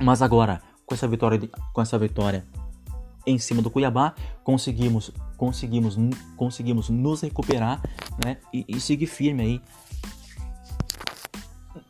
Mas 0.00 0.20
agora, 0.20 0.60
com 0.84 0.94
essa 0.94 1.08
vitória, 1.08 1.40
com 1.72 1.80
essa 1.80 1.98
vitória 1.98 2.44
em 3.26 3.38
cima 3.38 3.62
do 3.62 3.70
Cuiabá, 3.70 4.14
conseguimos, 4.42 5.10
conseguimos, 5.36 5.96
conseguimos 6.36 6.88
nos 6.88 7.20
recuperar, 7.22 7.82
né? 8.24 8.38
E, 8.52 8.64
e 8.68 8.80
seguir 8.80 9.06
firme 9.06 9.42
aí 9.42 9.62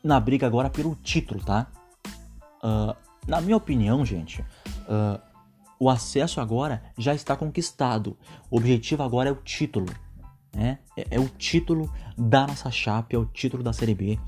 na 0.02 0.20
briga 0.20 0.46
agora 0.46 0.68
pelo 0.68 0.94
título, 0.96 1.42
tá? 1.42 1.66
Uh, 2.62 2.94
na 3.26 3.40
minha 3.40 3.56
opinião, 3.56 4.04
gente, 4.04 4.42
uh, 4.42 5.20
o 5.78 5.88
acesso 5.88 6.40
agora 6.40 6.82
já 6.96 7.14
está 7.14 7.34
conquistado. 7.36 8.16
O 8.50 8.58
objetivo 8.58 9.02
agora 9.02 9.30
é 9.30 9.32
o 9.32 9.36
título, 9.36 9.86
né? 10.54 10.78
É, 10.96 11.06
é, 11.12 11.20
o 11.20 11.28
título 11.28 11.92
da 12.16 12.46
nossa 12.46 12.70
chapa, 12.70 13.14
é 13.16 13.18
o 13.18 13.24
título 13.24 13.62
da 13.62 13.72
Série 13.72 13.94
B, 13.94 14.18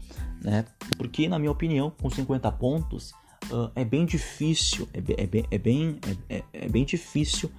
né? 0.43 0.65
Porque, 0.97 1.29
na 1.29 1.39
minha 1.39 1.51
opinião, 1.51 1.91
com 1.91 2.11
50 2.11 2.51
pontos, 2.53 3.13
uh, 3.51 3.71
é 3.75 3.85
bem 3.85 4.05
difícil, 4.05 4.89
é, 4.93 4.99
é, 4.99 5.45
é, 5.51 5.59
bem, 5.59 5.99
é, 6.29 6.37
é, 6.37 6.45
é 6.53 6.69
bem 6.69 6.85
difícil 6.85 7.51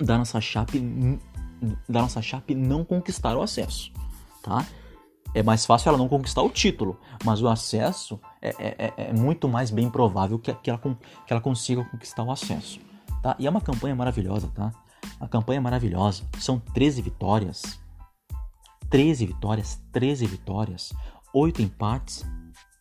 da 0.00 0.18
nossa 0.18 0.40
chapa 0.40 0.72
da 1.88 2.02
nossa 2.02 2.22
chapa 2.22 2.54
não 2.54 2.84
conquistar 2.84 3.36
o 3.36 3.42
acesso, 3.42 3.92
tá? 4.42 4.66
é 5.34 5.42
mais 5.42 5.64
fácil 5.64 5.90
ela 5.90 5.98
não 5.98 6.08
conquistar 6.08 6.42
o 6.42 6.50
título, 6.50 6.98
mas 7.24 7.42
o 7.42 7.48
acesso 7.48 8.20
é, 8.42 8.48
é, 8.58 8.76
é, 8.78 9.10
é 9.10 9.12
muito 9.12 9.48
mais 9.48 9.70
bem 9.70 9.88
provável 9.90 10.38
que, 10.38 10.52
que, 10.54 10.70
ela, 10.70 10.78
que 10.78 11.32
ela 11.32 11.40
consiga 11.40 11.84
conquistar 11.84 12.22
o 12.22 12.30
acesso. 12.30 12.80
Tá? 13.22 13.36
E 13.38 13.46
é 13.46 13.50
uma 13.50 13.60
campanha 13.60 13.94
maravilhosa, 13.94 14.50
tá? 14.54 14.72
A 15.20 15.28
campanha 15.28 15.58
é 15.58 15.60
maravilhosa. 15.60 16.24
São 16.38 16.58
13 16.58 17.02
vitórias. 17.02 17.78
13 18.88 19.26
vitórias, 19.26 19.80
13 19.92 20.26
vitórias, 20.26 20.92
8 21.32 21.62
empates 21.62 22.26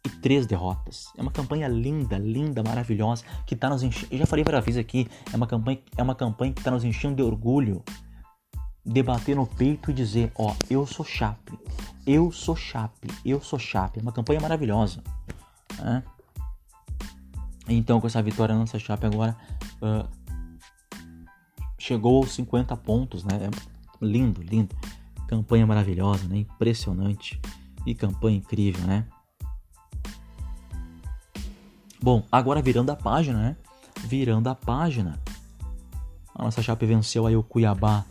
e 0.06 0.10
3 0.10 0.46
derrotas. 0.46 1.08
É 1.18 1.22
uma 1.22 1.32
campanha 1.32 1.68
linda, 1.68 2.18
linda, 2.18 2.64
maravilhosa, 2.64 3.24
que 3.46 3.54
está 3.54 3.70
nos 3.70 3.84
enchendo. 3.84 4.08
Eu 4.12 4.20
já 4.20 4.26
falei 4.26 4.44
várias 4.44 4.66
vezes 4.66 4.80
aqui, 4.80 5.08
é 5.32 5.36
uma 5.36 5.48
campanha, 5.48 5.80
é 5.98 6.04
uma 6.04 6.16
campanha 6.16 6.54
que 6.54 6.60
está 6.60 6.72
nos 6.72 6.84
enchendo 6.84 7.16
de 7.16 7.24
orgulho 7.24 7.84
debater 8.86 9.36
no 9.36 9.46
peito 9.46 9.92
e 9.92 9.94
dizer, 9.94 10.32
ó, 10.36 10.56
eu 10.70 10.86
sou 10.86 11.06
Chape, 11.06 11.58
eu 12.08 12.32
sou 12.32 12.56
Chape, 12.56 13.08
eu 13.26 13.42
sou 13.42 13.60
Chape. 13.60 14.00
É 14.00 14.02
uma 14.02 14.12
campanha 14.12 14.40
maravilhosa. 14.40 15.04
Né? 15.78 16.04
Então, 17.68 18.02
com 18.02 18.08
essa 18.08 18.22
vitória, 18.22 18.56
a 18.56 18.58
nossa 18.58 18.80
Chape 18.80 19.06
agora 19.06 19.38
uh, 19.82 20.10
chegou 21.78 22.18
aos 22.18 22.32
50 22.34 22.76
pontos, 22.78 23.24
né? 23.24 23.40
É 23.44 23.50
lindo, 24.02 24.42
lindo. 24.42 24.76
Campanha 25.28 25.68
maravilhosa, 25.68 26.28
né? 26.28 26.38
Impressionante. 26.38 27.40
E 27.86 27.94
campanha 27.94 28.38
incrível, 28.38 28.84
né? 28.86 29.06
Bom, 32.02 32.24
agora 32.32 32.62
virando 32.62 32.92
a 32.92 32.96
página, 32.96 33.38
né? 33.38 33.58
Virando 34.02 34.48
a 34.48 34.56
página. 34.56 35.20
A 36.34 36.44
nossa 36.44 36.62
Chape 36.62 36.86
venceu 36.86 37.28
aí 37.28 37.36
o 37.36 37.44
Cuiabá 37.44 38.06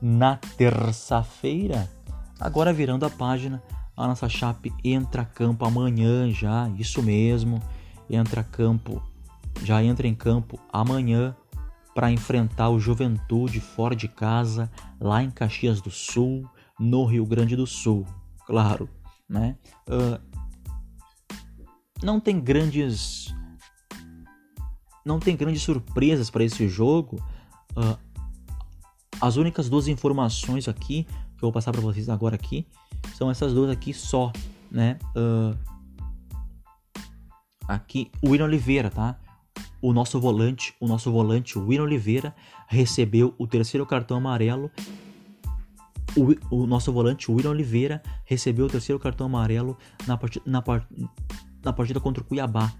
na 0.00 0.36
terça-feira. 0.36 1.90
Agora 2.38 2.72
virando 2.72 3.06
a 3.06 3.10
página, 3.10 3.62
a 3.96 4.06
nossa 4.06 4.28
Chape 4.28 4.70
entra 4.84 5.24
campo 5.24 5.64
amanhã 5.64 6.30
já, 6.30 6.68
isso 6.78 7.02
mesmo. 7.02 7.62
Entra 8.10 8.44
campo, 8.44 9.02
já 9.62 9.82
entra 9.82 10.06
em 10.06 10.14
campo 10.14 10.60
amanhã 10.70 11.34
para 11.94 12.10
enfrentar 12.10 12.68
o 12.68 12.78
Juventude 12.78 13.60
fora 13.60 13.96
de 13.96 14.08
casa, 14.08 14.70
lá 15.00 15.22
em 15.22 15.30
Caxias 15.30 15.80
do 15.80 15.90
Sul, 15.90 16.46
no 16.78 17.06
Rio 17.06 17.24
Grande 17.24 17.56
do 17.56 17.66
Sul. 17.66 18.04
Claro, 18.46 18.86
né? 19.26 19.56
Uh, 19.88 20.20
não 22.04 22.20
tem 22.20 22.38
grandes 22.38 23.34
não 25.04 25.18
tem 25.18 25.36
grandes 25.36 25.62
surpresas 25.62 26.30
para 26.30 26.44
esse 26.44 26.66
jogo. 26.68 27.22
Uh, 27.76 27.98
as 29.20 29.36
únicas 29.36 29.68
duas 29.68 29.86
informações 29.88 30.68
aqui 30.68 31.04
que 31.04 31.44
eu 31.44 31.48
vou 31.48 31.52
passar 31.52 31.72
para 31.72 31.80
vocês 31.80 32.08
agora 32.08 32.36
aqui 32.36 32.66
são 33.14 33.30
essas 33.30 33.52
duas 33.52 33.70
aqui 33.70 33.92
só, 33.92 34.32
né? 34.70 34.98
Uh, 35.14 35.56
aqui 37.68 38.10
o 38.22 38.30
William 38.30 38.46
Oliveira, 38.46 38.90
tá? 38.90 39.18
O 39.80 39.92
nosso 39.92 40.18
volante, 40.18 40.74
o 40.80 40.86
nosso 40.88 41.12
volante, 41.12 41.58
o 41.58 41.66
William 41.66 41.84
Oliveira, 41.84 42.34
recebeu 42.66 43.34
o 43.38 43.46
terceiro 43.46 43.84
cartão 43.84 44.16
amarelo. 44.16 44.70
O, 46.16 46.62
o 46.62 46.66
nosso 46.66 46.92
volante, 46.92 47.30
o 47.30 47.34
William 47.34 47.50
Oliveira, 47.50 48.02
recebeu 48.24 48.66
o 48.66 48.68
terceiro 48.68 48.98
cartão 48.98 49.26
amarelo 49.26 49.76
na 50.06 50.16
partida, 50.16 50.44
na, 50.48 50.62
part, 50.62 50.86
na 51.64 51.72
partida 51.72 52.00
contra 52.00 52.22
o 52.22 52.26
Cuiabá. 52.26 52.72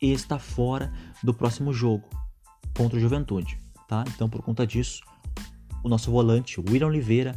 E 0.00 0.12
está 0.12 0.38
fora 0.38 0.92
do 1.22 1.34
próximo 1.34 1.72
jogo 1.72 2.08
contra 2.76 2.96
o 2.96 3.00
Juventude, 3.00 3.58
tá? 3.88 4.04
Então, 4.14 4.28
por 4.28 4.42
conta 4.42 4.64
disso, 4.66 5.02
o 5.82 5.88
nosso 5.88 6.10
volante, 6.10 6.60
William 6.60 6.86
Oliveira, 6.86 7.34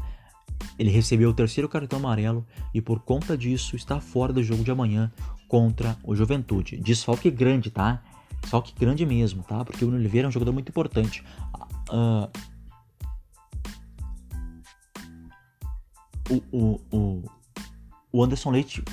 ele 0.77 0.91
recebeu 0.91 1.29
o 1.29 1.33
terceiro 1.33 1.67
cartão 1.67 1.97
amarelo 1.97 2.45
e 2.73 2.81
por 2.81 2.99
conta 2.99 3.37
disso 3.37 3.75
está 3.75 3.99
fora 3.99 4.31
do 4.31 4.43
jogo 4.43 4.63
de 4.63 4.69
amanhã 4.69 5.11
contra 5.47 5.97
o 6.03 6.15
Juventude. 6.15 6.77
Desfalque 6.77 7.31
grande, 7.31 7.71
tá? 7.71 8.03
Desfalque 8.41 8.73
grande 8.77 9.05
mesmo, 9.05 9.43
tá? 9.43 9.65
Porque 9.65 9.83
o 9.83 9.93
Oliveira 9.93 10.27
é 10.27 10.29
um 10.29 10.31
jogador 10.31 10.51
muito 10.51 10.69
importante. 10.69 11.23
Uh, 11.89 12.29
o, 16.51 16.79
o, 16.91 17.23
o 18.11 18.23
Anderson 18.23 18.51
Leite 18.51 18.83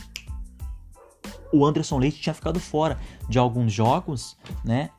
o 1.53 1.65
Anderson 1.65 1.99
Leite 1.99 2.21
tinha 2.21 2.35
ficado 2.35 2.61
fora 2.61 2.99
de 3.29 3.39
alguns 3.39 3.73
jogos, 3.73 4.37
né? 4.65 4.91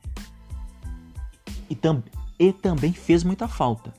E, 1.70 1.75
tam, 1.75 2.03
e 2.39 2.51
também 2.51 2.94
fez 2.94 3.24
muita 3.24 3.48
falta. 3.48 3.94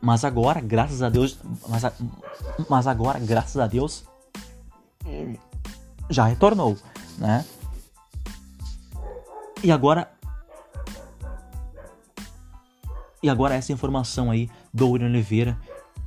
Mas 0.00 0.24
agora, 0.24 0.60
graças 0.60 1.02
a 1.02 1.08
Deus, 1.08 1.38
mas, 1.68 1.84
a, 1.84 1.92
mas 2.68 2.86
agora, 2.86 3.18
graças 3.18 3.56
a 3.56 3.66
Deus, 3.66 4.04
já 6.10 6.26
retornou, 6.26 6.76
né? 7.18 7.44
E 9.62 9.72
agora 9.72 10.10
E 13.24 13.28
agora 13.30 13.54
essa 13.54 13.72
informação 13.72 14.30
aí 14.30 14.50
do 14.70 14.90
William 14.90 15.08
Oliveira, 15.08 15.58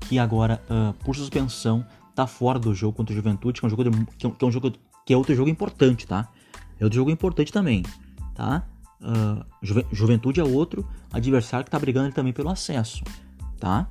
que 0.01 0.19
agora, 0.19 0.61
uh, 0.69 0.93
por 1.03 1.15
suspensão, 1.15 1.83
tá 2.13 2.27
fora 2.27 2.59
do 2.59 2.75
jogo 2.75 2.95
contra 2.95 3.11
o 3.11 3.15
Juventude, 3.15 3.59
que 3.59 3.65
é 3.65 3.67
um 3.67 3.69
jogo, 3.71 3.83
de, 3.85 4.05
que 4.15 4.45
é 4.45 4.47
um 4.47 4.51
jogo 4.51 4.71
que 5.07 5.13
é 5.13 5.17
outro 5.17 5.33
jogo 5.33 5.49
importante, 5.49 6.05
tá? 6.05 6.27
É 6.79 6.83
outro 6.83 6.97
jogo 6.97 7.09
importante 7.09 7.51
também, 7.51 7.81
tá? 8.35 8.63
Uh, 9.01 9.43
Juventude 9.91 10.39
é 10.39 10.43
outro 10.43 10.87
adversário 11.11 11.65
que 11.65 11.71
tá 11.71 11.79
brigando 11.79 12.13
também 12.13 12.33
pelo 12.33 12.49
acesso 12.49 13.03
tá? 13.59 13.87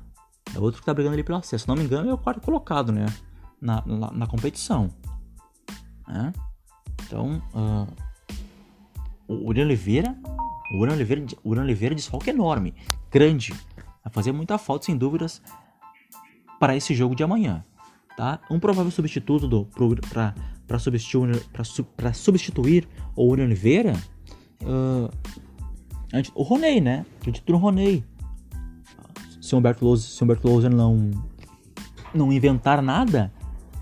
É 0.55 0.59
outro 0.59 0.79
que 0.79 0.85
tá 0.85 0.93
brigando 0.93 1.13
ali 1.13 1.23
pelo 1.23 1.37
acesso. 1.37 1.63
Se 1.63 1.67
não 1.67 1.75
me 1.75 1.83
engano, 1.83 2.09
é 2.09 2.13
o 2.13 2.17
quarto 2.17 2.41
colocado, 2.41 2.91
né? 2.91 3.05
Na, 3.61 3.83
na, 3.85 4.11
na 4.11 4.27
competição. 4.27 4.89
Né? 6.07 6.31
Então, 7.03 7.41
uh, 7.53 7.87
o 9.27 9.49
Urian 9.49 9.65
Oliveira, 9.65 10.15
o 10.73 10.81
Urian 10.81 10.93
Oliveira, 10.93 11.25
o 11.43 11.49
Oliveira 11.51 11.95
desfalque 11.95 12.29
enorme, 12.29 12.73
grande. 13.11 13.51
Vai 14.03 14.13
fazer 14.13 14.31
muita 14.31 14.57
falta, 14.57 14.85
sem 14.85 14.97
dúvidas, 14.97 15.41
para 16.59 16.75
esse 16.75 16.93
jogo 16.93 17.15
de 17.15 17.23
amanhã. 17.23 17.63
Tá? 18.15 18.39
Um 18.49 18.59
provável 18.59 18.91
substituto 18.91 19.67
para 20.09 20.33
substituir, 20.77 21.41
substituir 22.13 22.87
o 23.15 23.29
Urian 23.29 23.45
Oliveira, 23.45 23.93
uh, 24.61 25.09
o 26.35 26.43
Roney, 26.43 26.81
né? 26.81 27.05
Acredito 27.19 27.51
no 27.51 27.57
Roney 27.57 28.03
se 29.47 29.55
o 29.55 29.59
Humberto 29.59 29.85
Louser, 29.85 30.09
se 30.09 30.21
Humberto 30.21 30.69
não, 30.69 31.11
não 32.13 32.33
inventar 32.33 32.81
nada, 32.81 33.31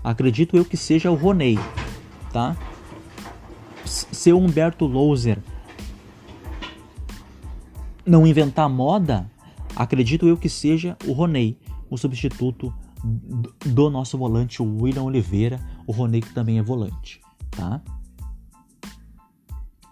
acredito 0.04 0.56
eu 0.56 0.64
que 0.64 0.76
seja 0.76 1.10
o 1.10 1.16
Roney, 1.16 1.58
tá? 2.32 2.56
Se 3.84 4.32
o 4.32 4.38
Humberto 4.38 4.86
Louser 4.86 5.40
não 8.06 8.24
inventar 8.24 8.68
moda, 8.68 9.28
acredito 9.74 10.28
eu 10.28 10.36
que 10.36 10.48
seja 10.48 10.96
o 11.04 11.12
Roney, 11.12 11.58
o 11.90 11.98
substituto 11.98 12.72
do 13.64 13.90
nosso 13.90 14.16
volante, 14.16 14.62
o 14.62 14.82
William 14.82 15.02
Oliveira, 15.02 15.60
o 15.86 15.92
Roney 15.92 16.20
que 16.20 16.32
também 16.34 16.58
é 16.58 16.62
volante, 16.62 17.20
tá? 17.50 17.80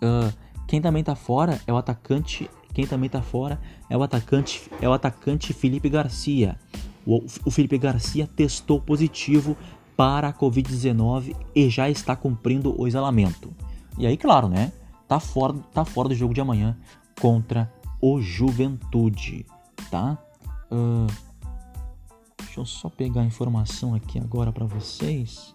Uh, 0.03 0.33
quem 0.67 0.81
também 0.81 1.05
tá 1.05 1.15
fora 1.15 1.61
é 1.67 1.73
o 1.73 1.77
atacante 1.77 2.51
quem 2.75 2.87
também 2.87 3.07
está 3.07 3.23
fora 3.23 3.61
é 3.89 3.97
o 3.97 4.03
atacante, 4.03 4.69
é 4.81 4.89
o 4.89 4.93
atacante 4.93 5.55
Felipe 5.55 5.89
Garcia. 5.89 6.59
O, 7.07 7.25
o 7.45 7.51
Felipe 7.51 7.79
Garcia 7.79 8.27
testou 8.27 8.81
positivo 8.81 9.57
para 9.97 10.29
a 10.29 10.33
Covid-19 10.33 11.37
e 11.55 11.71
já 11.71 11.89
está 11.89 12.17
cumprindo 12.17 12.75
o 12.79 12.89
isolamento. 12.89 13.55
E 13.97 14.07
aí, 14.09 14.17
claro, 14.17 14.49
né? 14.49 14.73
Tá 15.07 15.21
fora, 15.21 15.55
tá 15.73 15.85
fora 15.85 16.09
do 16.09 16.17
jogo 16.17 16.35
de 16.35 16.41
amanhã 16.41 16.77
contra 17.21 17.73
o 18.01 18.21
Juventude, 18.21 19.47
tá? 19.89 20.19
Uh, 20.69 21.07
deixa 22.39 22.59
eu 22.59 22.67
só 22.67 22.89
pegar 22.89 23.21
a 23.21 23.25
informação 23.25 23.95
aqui 23.95 24.19
agora 24.19 24.51
para 24.51 24.67
vocês. 24.67 25.54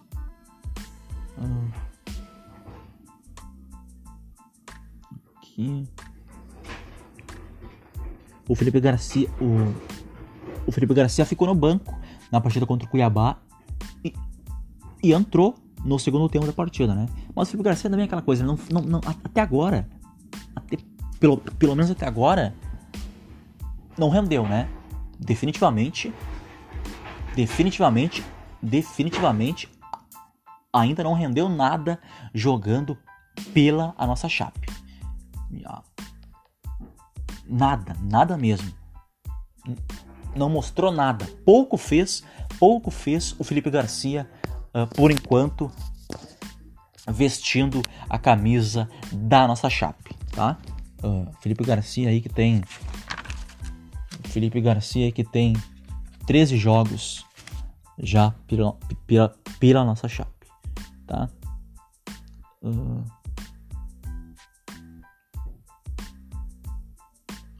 Aqui 5.36 5.86
o 8.50 8.54
Felipe 8.56 8.80
Garcia, 8.80 9.28
o, 9.40 9.72
o 10.66 10.72
Felipe 10.72 10.92
Garcia 10.92 11.24
ficou 11.24 11.46
no 11.46 11.54
banco 11.54 11.96
na 12.32 12.40
partida 12.40 12.66
contra 12.66 12.84
o 12.84 12.90
Cuiabá 12.90 13.38
e, 14.04 14.12
e 15.00 15.12
entrou 15.12 15.54
no 15.84 15.96
segundo 16.00 16.28
tempo 16.28 16.46
da 16.46 16.52
partida, 16.52 16.92
né? 16.92 17.06
Mas 17.32 17.46
o 17.46 17.50
Felipe 17.52 17.68
Garcia 17.68 17.88
também 17.88 18.02
é 18.02 18.06
aquela 18.06 18.22
coisa, 18.22 18.44
não, 18.44 18.58
não, 18.72 18.82
não, 18.82 19.00
até 19.06 19.40
agora, 19.40 19.88
até, 20.56 20.78
pelo, 21.20 21.36
pelo 21.36 21.76
menos 21.76 21.92
até 21.92 22.08
agora, 22.08 22.52
não 23.96 24.08
rendeu, 24.08 24.42
né? 24.42 24.68
Definitivamente, 25.16 26.12
definitivamente, 27.36 28.24
definitivamente, 28.60 29.68
ainda 30.72 31.02
não 31.02 31.14
rendeu 31.14 31.48
nada 31.48 31.98
jogando 32.34 32.96
pela 33.52 33.94
a 33.96 34.06
nossa 34.06 34.28
Chape. 34.28 34.68
Nada, 37.46 37.96
nada 38.00 38.36
mesmo. 38.36 38.72
Não 40.36 40.48
mostrou 40.48 40.92
nada. 40.92 41.26
Pouco 41.44 41.76
fez, 41.76 42.22
pouco 42.58 42.90
fez 42.90 43.34
o 43.38 43.44
Felipe 43.44 43.70
Garcia, 43.70 44.30
uh, 44.72 44.86
por 44.94 45.10
enquanto, 45.10 45.70
vestindo 47.08 47.82
a 48.08 48.18
camisa 48.18 48.88
da 49.12 49.48
nossa 49.48 49.68
Chape, 49.68 50.14
tá? 50.30 50.56
Uh, 51.02 51.26
Felipe 51.40 51.64
Garcia 51.64 52.08
aí 52.08 52.20
que 52.20 52.28
tem. 52.28 52.62
Felipe 54.24 54.60
Garcia 54.60 55.10
que 55.10 55.24
tem 55.24 55.54
13 56.26 56.56
jogos 56.56 57.26
já 57.98 58.32
pela, 58.46 58.76
pela, 59.06 59.34
pela 59.58 59.84
nossa 59.84 60.08
Chape, 60.08 60.39
tá? 61.10 61.28
Uh, 62.62 63.04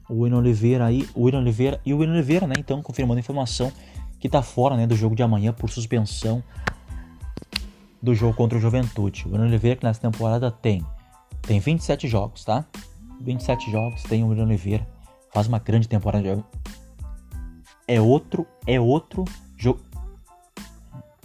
o 0.09 0.21
William 0.21 0.37
Oliveira 0.37 0.85
aí, 0.85 1.07
o 1.13 1.23
William 1.23 1.39
Oliveira 1.39 1.81
e 1.85 1.93
o 1.93 1.97
William 1.97 2.13
Oliveira, 2.13 2.47
né? 2.47 2.55
Então, 2.57 2.81
confirmando 2.81 3.17
a 3.17 3.19
informação 3.19 3.71
que 4.19 4.29
tá 4.29 4.41
fora, 4.41 4.77
né, 4.77 4.87
do 4.87 4.95
jogo 4.95 5.15
de 5.15 5.23
amanhã 5.23 5.51
por 5.51 5.69
suspensão 5.69 6.43
do 8.01 8.15
jogo 8.15 8.35
contra 8.35 8.57
o 8.57 8.61
Juventude. 8.61 9.25
O 9.25 9.31
William 9.31 9.47
Oliveira 9.47 9.75
que 9.75 9.85
nessa 9.85 9.99
temporada 9.99 10.49
tem 10.49 10.85
tem 11.41 11.59
27 11.59 12.07
jogos, 12.07 12.45
tá? 12.45 12.65
27 13.19 13.71
jogos, 13.71 14.03
tem 14.03 14.23
o 14.23 14.27
William 14.27 14.45
Oliveira, 14.45 14.87
faz 15.33 15.47
uma 15.47 15.59
grande 15.59 15.87
temporada. 15.87 16.43
É 17.87 17.99
outro, 17.99 18.47
é 18.65 18.79
outro 18.79 19.25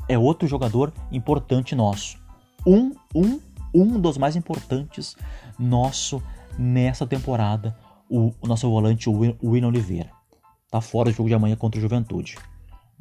é 0.08 0.18
outro 0.18 0.46
jogador 0.46 0.92
importante 1.10 1.74
nosso. 1.74 2.18
Um, 2.66 2.92
um, 3.14 3.40
um 3.74 4.00
dos 4.00 4.18
mais 4.18 4.36
importantes 4.36 5.16
nosso 5.58 6.22
nessa 6.58 7.06
temporada, 7.06 7.76
o, 8.08 8.32
o 8.40 8.46
nosso 8.46 8.68
volante, 8.68 9.08
o 9.08 9.18
William 9.42 9.68
Oliveira. 9.68 10.10
Tá 10.70 10.80
fora 10.80 11.10
do 11.10 11.16
jogo 11.16 11.28
de 11.28 11.34
amanhã 11.34 11.56
contra 11.56 11.78
o 11.78 11.80
Juventude. 11.80 12.36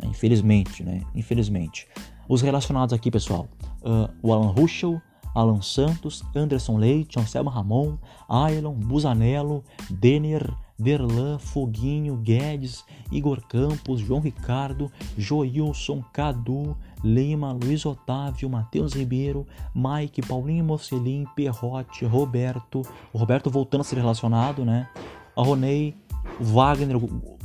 Infelizmente, 0.04 0.84
né? 0.84 1.02
Infelizmente. 1.14 1.88
Os 2.28 2.42
relacionados 2.42 2.94
aqui, 2.94 3.10
pessoal. 3.10 3.48
Uh, 3.82 4.10
o 4.22 4.34
Alan 4.34 4.52
Ruschel, 4.52 5.02
Alan 5.34 5.62
Santos, 5.62 6.24
Anderson 6.36 6.78
Leite, 6.78 7.20
Anselmo 7.20 7.50
Ramon, 7.50 7.98
Ailon, 8.28 8.74
Busanello, 8.74 9.64
Denner, 9.90 10.50
Derlan, 10.78 11.38
Foguinho, 11.40 12.18
Guedes, 12.18 12.84
Igor 13.12 13.42
Campos, 13.48 14.00
João 14.00 14.20
Ricardo, 14.20 14.92
Joilson, 15.18 16.02
Cadu, 16.14 16.76
Lima, 17.06 17.52
Luiz 17.52 17.86
Otávio, 17.86 18.50
Matheus 18.50 18.94
Ribeiro, 18.94 19.46
Mike, 19.76 20.24
Paulinho 20.24 20.66
Mocelin, 20.66 21.26
Perrote, 21.36 22.04
Roberto, 22.04 22.82
o 23.14 23.18
Roberto 23.20 23.52
voltando 23.52 23.82
a 23.82 23.84
ser 23.84 23.98
relacionado, 23.98 24.66
né? 24.66 24.90
A 25.38 25.44
Ronei, 25.44 25.96
Wagner, 26.40 26.98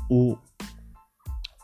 o, 0.09 0.39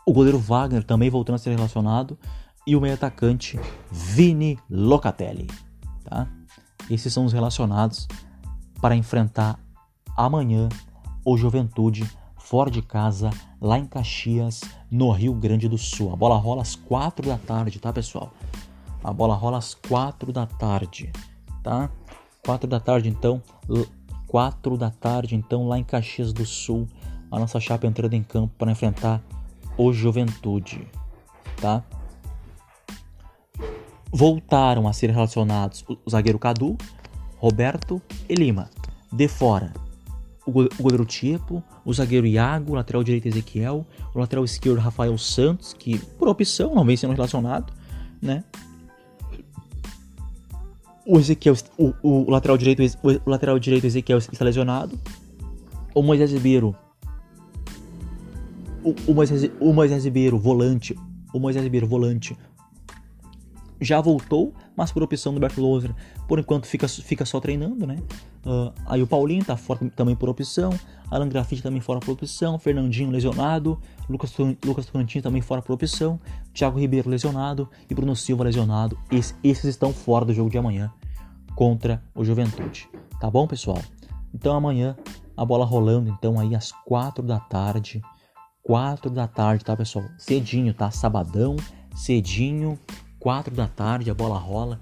o 0.05 0.13
goleiro 0.13 0.37
Wagner 0.37 0.83
também 0.83 1.09
voltando 1.09 1.35
a 1.35 1.39
ser 1.39 1.49
relacionado 1.55 2.19
e 2.67 2.75
o 2.75 2.81
meio 2.81 2.93
atacante 2.93 3.59
Vini 3.91 4.59
Locatelli, 4.69 5.47
tá? 6.03 6.27
Esses 6.91 7.11
são 7.11 7.25
os 7.25 7.33
relacionados 7.33 8.07
para 8.79 8.95
enfrentar 8.95 9.59
amanhã 10.15 10.69
o 11.25 11.35
Juventude 11.35 12.07
fora 12.47 12.71
de 12.71 12.81
casa, 12.81 13.29
lá 13.59 13.77
em 13.77 13.85
Caxias, 13.85 14.61
no 14.89 15.11
Rio 15.11 15.33
Grande 15.33 15.67
do 15.67 15.77
Sul. 15.77 16.13
A 16.13 16.15
bola 16.15 16.37
rola 16.37 16.61
às 16.61 16.77
4 16.77 17.27
da 17.27 17.37
tarde, 17.37 17.77
tá, 17.77 17.91
pessoal? 17.91 18.31
A 19.03 19.11
bola 19.11 19.35
rola 19.35 19.57
às 19.57 19.73
4 19.73 20.31
da 20.31 20.45
tarde, 20.45 21.11
tá? 21.61 21.89
4 22.45 22.69
da 22.69 22.79
tarde, 22.79 23.09
então, 23.09 23.43
4 24.27 24.77
da 24.77 24.89
tarde, 24.89 25.35
então, 25.35 25.67
lá 25.67 25.77
em 25.77 25.83
Caxias 25.83 26.31
do 26.31 26.45
Sul, 26.45 26.87
a 27.29 27.37
nossa 27.37 27.59
chapa 27.59 27.85
entrando 27.85 28.13
em 28.13 28.23
campo 28.23 28.53
para 28.57 28.71
enfrentar 28.71 29.21
o 29.77 29.91
Juventude, 29.91 30.87
tá? 31.59 31.83
Voltaram 34.09 34.87
a 34.87 34.93
ser 34.93 35.09
relacionados 35.09 35.83
o 35.85 36.09
zagueiro 36.09 36.39
Cadu, 36.39 36.77
Roberto 37.39 38.01
e 38.29 38.35
Lima. 38.35 38.69
De 39.11 39.27
fora, 39.27 39.73
o 40.47 40.81
goleiro 40.81 41.05
Tiepo, 41.05 41.61
o 41.83 41.93
zagueiro 41.93 42.25
Iago, 42.25 42.71
o 42.71 42.75
lateral 42.75 43.03
direito 43.03 43.27
Ezequiel, 43.27 43.85
o 44.15 44.19
lateral 44.19 44.45
esquerdo 44.45 44.79
Rafael 44.79 45.17
Santos, 45.17 45.73
que 45.73 45.99
por 46.17 46.29
opção 46.29 46.73
não 46.73 46.85
vem 46.85 46.95
sendo 46.95 47.11
relacionado, 47.11 47.73
né? 48.21 48.45
O 51.05 51.19
Ezequiel, 51.19 51.55
o, 51.77 51.93
o 52.01 52.31
lateral 52.31 52.57
direito, 52.57 52.81
o 53.03 53.29
lateral 53.29 53.59
direito 53.59 53.85
Ezequiel 53.85 54.19
está 54.19 54.45
lesionado. 54.45 54.97
O 55.93 56.01
Moisés 56.01 56.31
Ribeiro, 56.31 56.73
o, 58.83 58.95
o, 59.05 59.13
Moisés, 59.13 59.51
o 59.59 59.73
Moisés 59.73 60.05
Ribeiro, 60.05 60.39
volante, 60.39 60.95
o 61.33 61.39
Moisés 61.39 61.63
Ribeiro, 61.63 61.87
volante, 61.87 62.37
já 63.81 63.99
voltou, 63.99 64.53
mas 64.77 64.91
por 64.91 65.01
opção 65.01 65.33
do 65.33 65.39
Bert 65.39 65.57
Loser, 65.57 65.93
por 66.27 66.37
enquanto 66.37 66.67
fica, 66.67 66.87
fica 66.87 67.25
só 67.25 67.39
treinando, 67.39 67.87
né? 67.87 67.97
Uh, 68.45 68.71
aí 68.85 69.01
o 69.01 69.07
Paulinho 69.07 69.43
tá 69.43 69.57
fora 69.57 69.79
também 69.95 70.15
por 70.15 70.29
opção, 70.29 70.69
Alan 71.09 71.27
Grafite 71.27 71.63
também 71.63 71.81
fora 71.81 71.99
por 71.99 72.11
opção, 72.11 72.59
Fernandinho 72.59 73.09
lesionado, 73.09 73.81
Lucas, 74.07 74.31
Lucas 74.63 74.85
Tocantins 74.85 75.23
também 75.23 75.41
fora 75.41 75.63
por 75.63 75.73
opção, 75.73 76.19
Thiago 76.53 76.79
Ribeiro 76.79 77.09
lesionado 77.09 77.67
e 77.89 77.95
Bruno 77.95 78.15
Silva 78.15 78.43
lesionado. 78.43 78.97
Es, 79.11 79.35
esses 79.43 79.65
estão 79.65 79.91
fora 79.91 80.23
do 80.23 80.33
jogo 80.33 80.49
de 80.49 80.59
amanhã 80.59 80.93
contra 81.55 82.03
o 82.13 82.23
Juventude. 82.23 82.87
Tá 83.19 83.31
bom, 83.31 83.47
pessoal? 83.47 83.81
Então 84.31 84.55
amanhã 84.55 84.95
a 85.35 85.43
bola 85.43 85.65
rolando 85.65 86.09
então 86.09 86.39
aí 86.39 86.53
às 86.53 86.71
4 86.71 87.23
da 87.23 87.39
tarde. 87.39 88.01
4 88.63 89.09
da 89.09 89.27
tarde, 89.27 89.65
tá, 89.65 89.75
pessoal? 89.75 90.05
Cedinho, 90.19 90.73
tá? 90.73 90.91
Sabadão, 90.91 91.55
cedinho, 91.95 92.77
4 93.19 93.53
da 93.53 93.67
tarde 93.67 94.09
a 94.09 94.13
bola 94.13 94.37
rola 94.37 94.79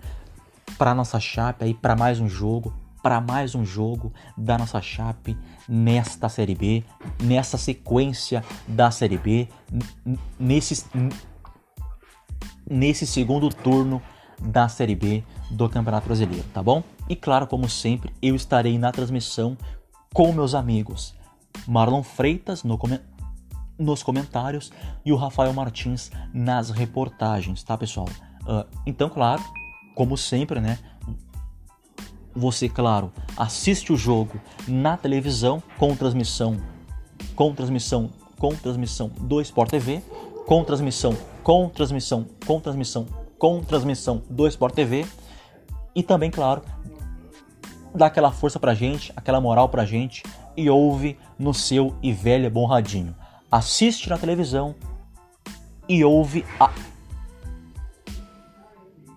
para 0.78 0.93
nossa 0.93 1.19
chape 1.19 1.63
aí 1.63 1.74
para 1.74 1.95
mais 1.95 2.19
um 2.19 2.28
jogo, 2.28 2.74
para 3.02 3.21
mais 3.21 3.56
um 3.56 3.65
jogo 3.65 4.12
da 4.38 4.58
nossa 4.58 4.82
chape 4.82 5.38
nesta 5.67 6.28
série 6.28 6.56
B, 6.56 6.84
nessa 7.21 7.58
sequência 7.58 8.43
da 8.67 8.91
série 8.91 9.17
B, 9.17 9.48
nesse 10.39 10.86
nesse 12.67 13.06
segundo 13.06 13.50
turno 13.50 14.02
da 14.39 14.67
série 14.67 14.95
B 14.95 15.24
do 15.52 15.69
Campeonato 15.69 16.08
Brasileiro, 16.08 16.45
tá 16.54 16.62
bom? 16.62 16.84
E 17.08 17.15
claro, 17.15 17.45
como 17.45 17.69
sempre, 17.69 18.12
eu 18.21 18.36
estarei 18.36 18.78
na 18.78 18.91
transmissão 18.91 19.56
com 20.13 20.34
meus 20.34 20.56
amigos 20.56 21.15
Marlon 21.67 22.04
Freitas 22.04 22.63
no 22.63 22.78
nos 23.78 24.04
comentários 24.04 24.72
e 25.04 25.12
o 25.12 25.16
Rafael 25.16 25.54
Martins 25.54 26.12
nas 26.34 26.70
reportagens, 26.70 27.64
tá, 27.64 27.78
pessoal? 27.78 28.08
Uh, 28.42 28.66
então, 28.86 29.10
claro, 29.10 29.44
como 29.94 30.18
sempre, 30.18 30.60
né? 30.60 30.78
Você, 32.36 32.68
claro, 32.68 33.12
assiste 33.38 33.94
o 33.94 33.98
jogo 33.98 34.40
na 34.68 34.98
televisão 34.98 35.64
com 35.78 35.96
transmissão, 35.96 36.58
com 37.36 37.54
transmissão, 37.54 38.10
com 38.38 38.54
transmissão 38.56 39.10
do 39.20 39.40
Sport 39.42 39.70
TV, 39.70 40.04
com 40.46 40.64
transmissão, 40.64 41.18
com 41.44 41.70
transmissão, 41.70 42.28
com 42.46 42.60
transmissão, 42.60 43.08
com 43.40 43.64
transmissão 43.64 44.22
do 44.30 44.48
Sport 44.48 44.76
TV 44.76 45.06
e 45.96 46.04
também, 46.04 46.30
claro, 46.30 46.62
dá 47.94 48.08
aquela 48.08 48.32
força 48.32 48.60
pra 48.60 48.74
gente, 48.74 49.14
aquela 49.16 49.40
moral 49.40 49.70
pra 49.70 49.86
gente 49.86 50.24
e 50.58 50.70
ouve 50.70 51.18
no 51.40 51.54
seu 51.54 51.96
e 52.04 52.12
velho 52.12 52.50
bom 52.52 52.66
radinho. 52.66 53.16
Assiste 53.52 54.10
na 54.10 54.18
televisão 54.18 54.76
e 55.88 56.04
ouve 56.04 56.46
a 56.60 56.72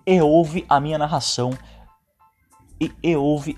e 0.05 0.21
ouve 0.21 0.65
a 0.67 0.79
minha 0.79 0.97
narração 0.97 1.51
e, 2.81 2.91
e 3.03 3.15
ouve. 3.15 3.57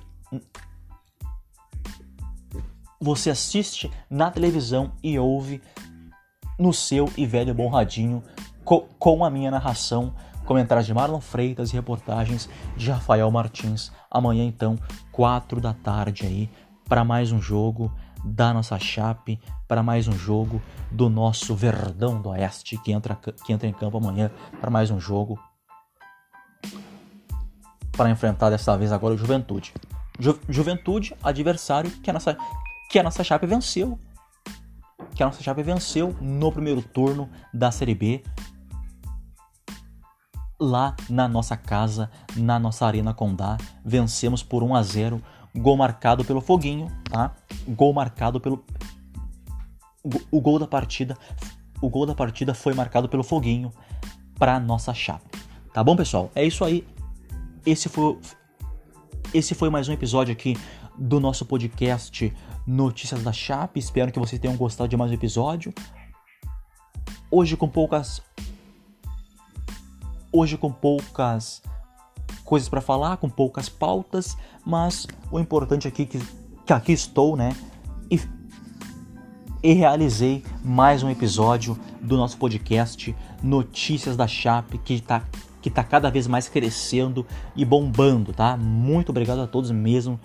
Você 3.00 3.30
assiste 3.30 3.90
na 4.10 4.30
televisão 4.30 4.92
e 5.02 5.18
ouve 5.18 5.62
no 6.60 6.74
seu 6.74 7.10
e 7.18 7.26
velho 7.26 7.54
bom 7.54 7.70
radinho 7.70 8.22
co, 8.66 8.82
com 9.00 9.24
a 9.24 9.30
minha 9.30 9.50
narração, 9.50 10.14
comentários 10.46 10.86
de 10.86 10.94
Marlon 10.94 11.22
Freitas 11.22 11.72
e 11.72 11.74
reportagens 11.74 12.50
de 12.76 12.92
Rafael 12.92 13.32
Martins. 13.32 13.92
Amanhã, 14.10 14.44
então, 14.44 14.78
4 15.12 15.60
da 15.62 15.74
tarde 15.74 16.26
aí, 16.26 16.50
para 16.84 17.04
mais 17.04 17.32
um 17.32 17.42
jogo 17.42 17.92
da 18.24 18.54
nossa 18.54 18.78
chape, 18.80 19.40
para 19.68 19.82
mais 19.82 20.08
um 20.08 20.14
jogo 20.14 20.62
do 20.90 21.10
nosso 21.10 21.56
Verdão 21.56 22.22
do 22.22 22.30
Oeste, 22.30 22.78
que 22.78 22.92
entra, 22.92 23.16
que 23.16 23.54
entra 23.54 23.68
em 23.68 23.74
campo 23.74 23.98
amanhã 23.98 24.32
para 24.60 24.70
mais 24.70 24.92
um 24.92 25.00
jogo 25.00 25.40
para 27.92 28.10
enfrentar 28.10 28.50
dessa 28.50 28.78
vez 28.78 28.92
agora 28.92 29.14
o 29.14 29.18
Juventude. 29.18 29.74
Ju 30.20 30.40
Juventude, 30.48 31.16
adversário 31.24 31.90
que 31.90 32.10
a 32.10 32.14
nossa 32.14 32.38
que 32.90 33.00
a 33.00 33.04
nossa 33.04 33.24
Chape 33.24 33.46
venceu. 33.46 33.98
Que 35.16 35.24
a 35.24 35.26
nossa 35.26 35.42
Chape 35.42 35.64
venceu 35.64 36.16
no 36.22 36.52
primeiro 36.52 36.82
turno 36.82 37.30
da 37.54 37.72
Série 37.72 37.96
B 37.96 38.24
lá 40.62 40.96
na 41.10 41.28
nossa 41.28 41.58
casa, 41.58 42.12
na 42.36 42.60
nossa 42.60 42.86
Arena 42.86 43.16
Condá, 43.16 43.58
vencemos 43.84 44.44
por 44.44 44.62
1 44.62 44.76
a 44.76 44.84
0, 44.84 45.22
gol 45.56 45.78
marcado 45.78 46.24
pelo 46.24 46.42
Foguinho, 46.42 46.88
tá? 47.04 47.36
Gol 47.68 47.94
marcado 47.94 48.40
pelo 48.40 48.64
o 50.32 50.42
gol 50.42 50.58
da 50.58 50.68
partida, 50.68 51.16
o 51.82 51.90
gol 51.90 52.06
da 52.06 52.16
partida 52.16 52.54
foi 52.54 52.74
marcado 52.74 53.08
pelo 53.08 53.24
Foguinho 53.24 53.72
para 54.38 54.60
nossa 54.60 54.94
Chape. 54.94 55.38
Tá 55.74 55.84
bom, 55.84 55.96
pessoal? 55.96 56.32
É 56.34 56.44
isso 56.44 56.66
aí. 56.66 56.88
Esse 57.66 57.88
foi, 57.88 58.18
esse 59.34 59.54
foi 59.54 59.70
mais 59.70 59.88
um 59.88 59.94
episódio 59.94 60.32
aqui 60.32 60.58
do 60.98 61.20
nosso 61.20 61.46
podcast 61.46 62.34
Notícias 62.66 63.24
da 63.24 63.32
Chape. 63.32 63.80
Espero 63.80 64.12
que 64.12 64.20
vocês 64.20 64.42
tenham 64.42 64.58
gostado 64.58 64.90
de 64.90 64.98
mais 64.98 65.12
um 65.12 65.14
episódio. 65.14 65.74
Hoje 67.30 67.56
com 67.56 67.70
poucas 67.70 68.22
hoje 70.34 70.58
com 70.58 70.72
poucas 70.72 71.62
coisas 72.52 72.68
para 72.68 72.82
falar, 72.82 73.16
com 73.16 73.30
poucas 73.30 73.70
pautas, 73.70 74.38
mas 74.66 75.08
o 75.32 75.40
importante 75.40 75.88
aqui 75.88 76.02
é 76.02 76.06
que, 76.06 76.20
que 76.66 76.74
aqui 76.74 76.92
estou, 76.92 77.38
né? 77.38 77.56
E, 78.12 78.20
e 79.64 79.72
realizei 79.72 80.44
mais 80.62 81.02
um 81.02 81.10
episódio 81.10 81.80
do 82.02 82.18
nosso 82.18 82.38
podcast 82.38 83.16
Notícias 83.42 84.18
da 84.18 84.28
Chape, 84.28 84.78
que 84.80 84.96
está 84.96 85.24
que 85.62 85.70
está 85.70 85.82
cada 85.82 86.10
vez 86.10 86.28
mais 86.28 86.50
crescendo 86.50 87.26
e 87.56 87.64
bombando, 87.64 88.34
tá? 88.34 88.58
Muito 88.58 89.12
obrigado 89.12 89.40
a 89.40 89.48
todos 89.48 89.72
mesmo 89.72 90.20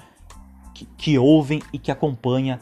que, 0.74 0.84
que 0.96 1.16
ouvem 1.16 1.62
e 1.72 1.78
que 1.78 1.92
acompanham 1.92 2.58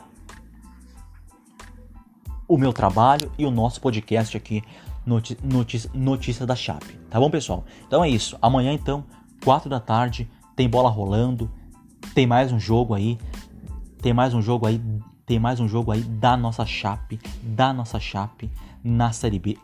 o 2.46 2.58
meu 2.58 2.72
trabalho 2.74 3.32
e 3.38 3.46
o 3.46 3.50
nosso 3.50 3.80
podcast 3.80 4.36
aqui, 4.36 4.62
Notícia, 5.06 5.90
Notícia 5.94 6.44
da 6.44 6.54
Chape. 6.54 6.98
Tá 7.08 7.18
bom, 7.18 7.30
pessoal? 7.30 7.64
Então 7.86 8.04
é 8.04 8.10
isso. 8.10 8.36
Amanhã, 8.42 8.70
então, 8.70 9.06
4 9.44 9.68
da 9.68 9.78
tarde, 9.78 10.28
tem 10.56 10.66
bola 10.66 10.88
rolando, 10.88 11.50
tem 12.14 12.26
mais 12.26 12.50
um 12.50 12.58
jogo 12.58 12.94
aí, 12.94 13.18
tem 14.00 14.14
mais 14.14 14.32
um 14.32 14.40
jogo 14.40 14.66
aí, 14.66 14.80
tem 15.26 15.38
mais 15.38 15.60
um 15.60 15.68
jogo 15.68 15.92
aí 15.92 16.00
da 16.00 16.34
nossa 16.34 16.64
Chape, 16.64 17.20
da 17.42 17.70
nossa 17.70 18.00
Chape 18.00 18.50
na 18.82 19.12
Série 19.12 19.38
B, 19.38 19.58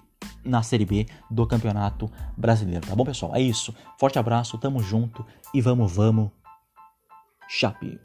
na 0.44 0.62
Série 0.62 0.84
B 0.84 1.06
do 1.30 1.46
Campeonato 1.46 2.10
Brasileiro, 2.36 2.86
tá 2.86 2.94
bom, 2.94 3.06
pessoal? 3.06 3.34
É 3.34 3.40
isso. 3.40 3.74
Forte 3.98 4.18
abraço, 4.18 4.58
tamo 4.58 4.82
junto 4.82 5.24
e 5.54 5.62
vamos, 5.62 5.90
vamos. 5.90 6.30
Chape. 7.48 7.98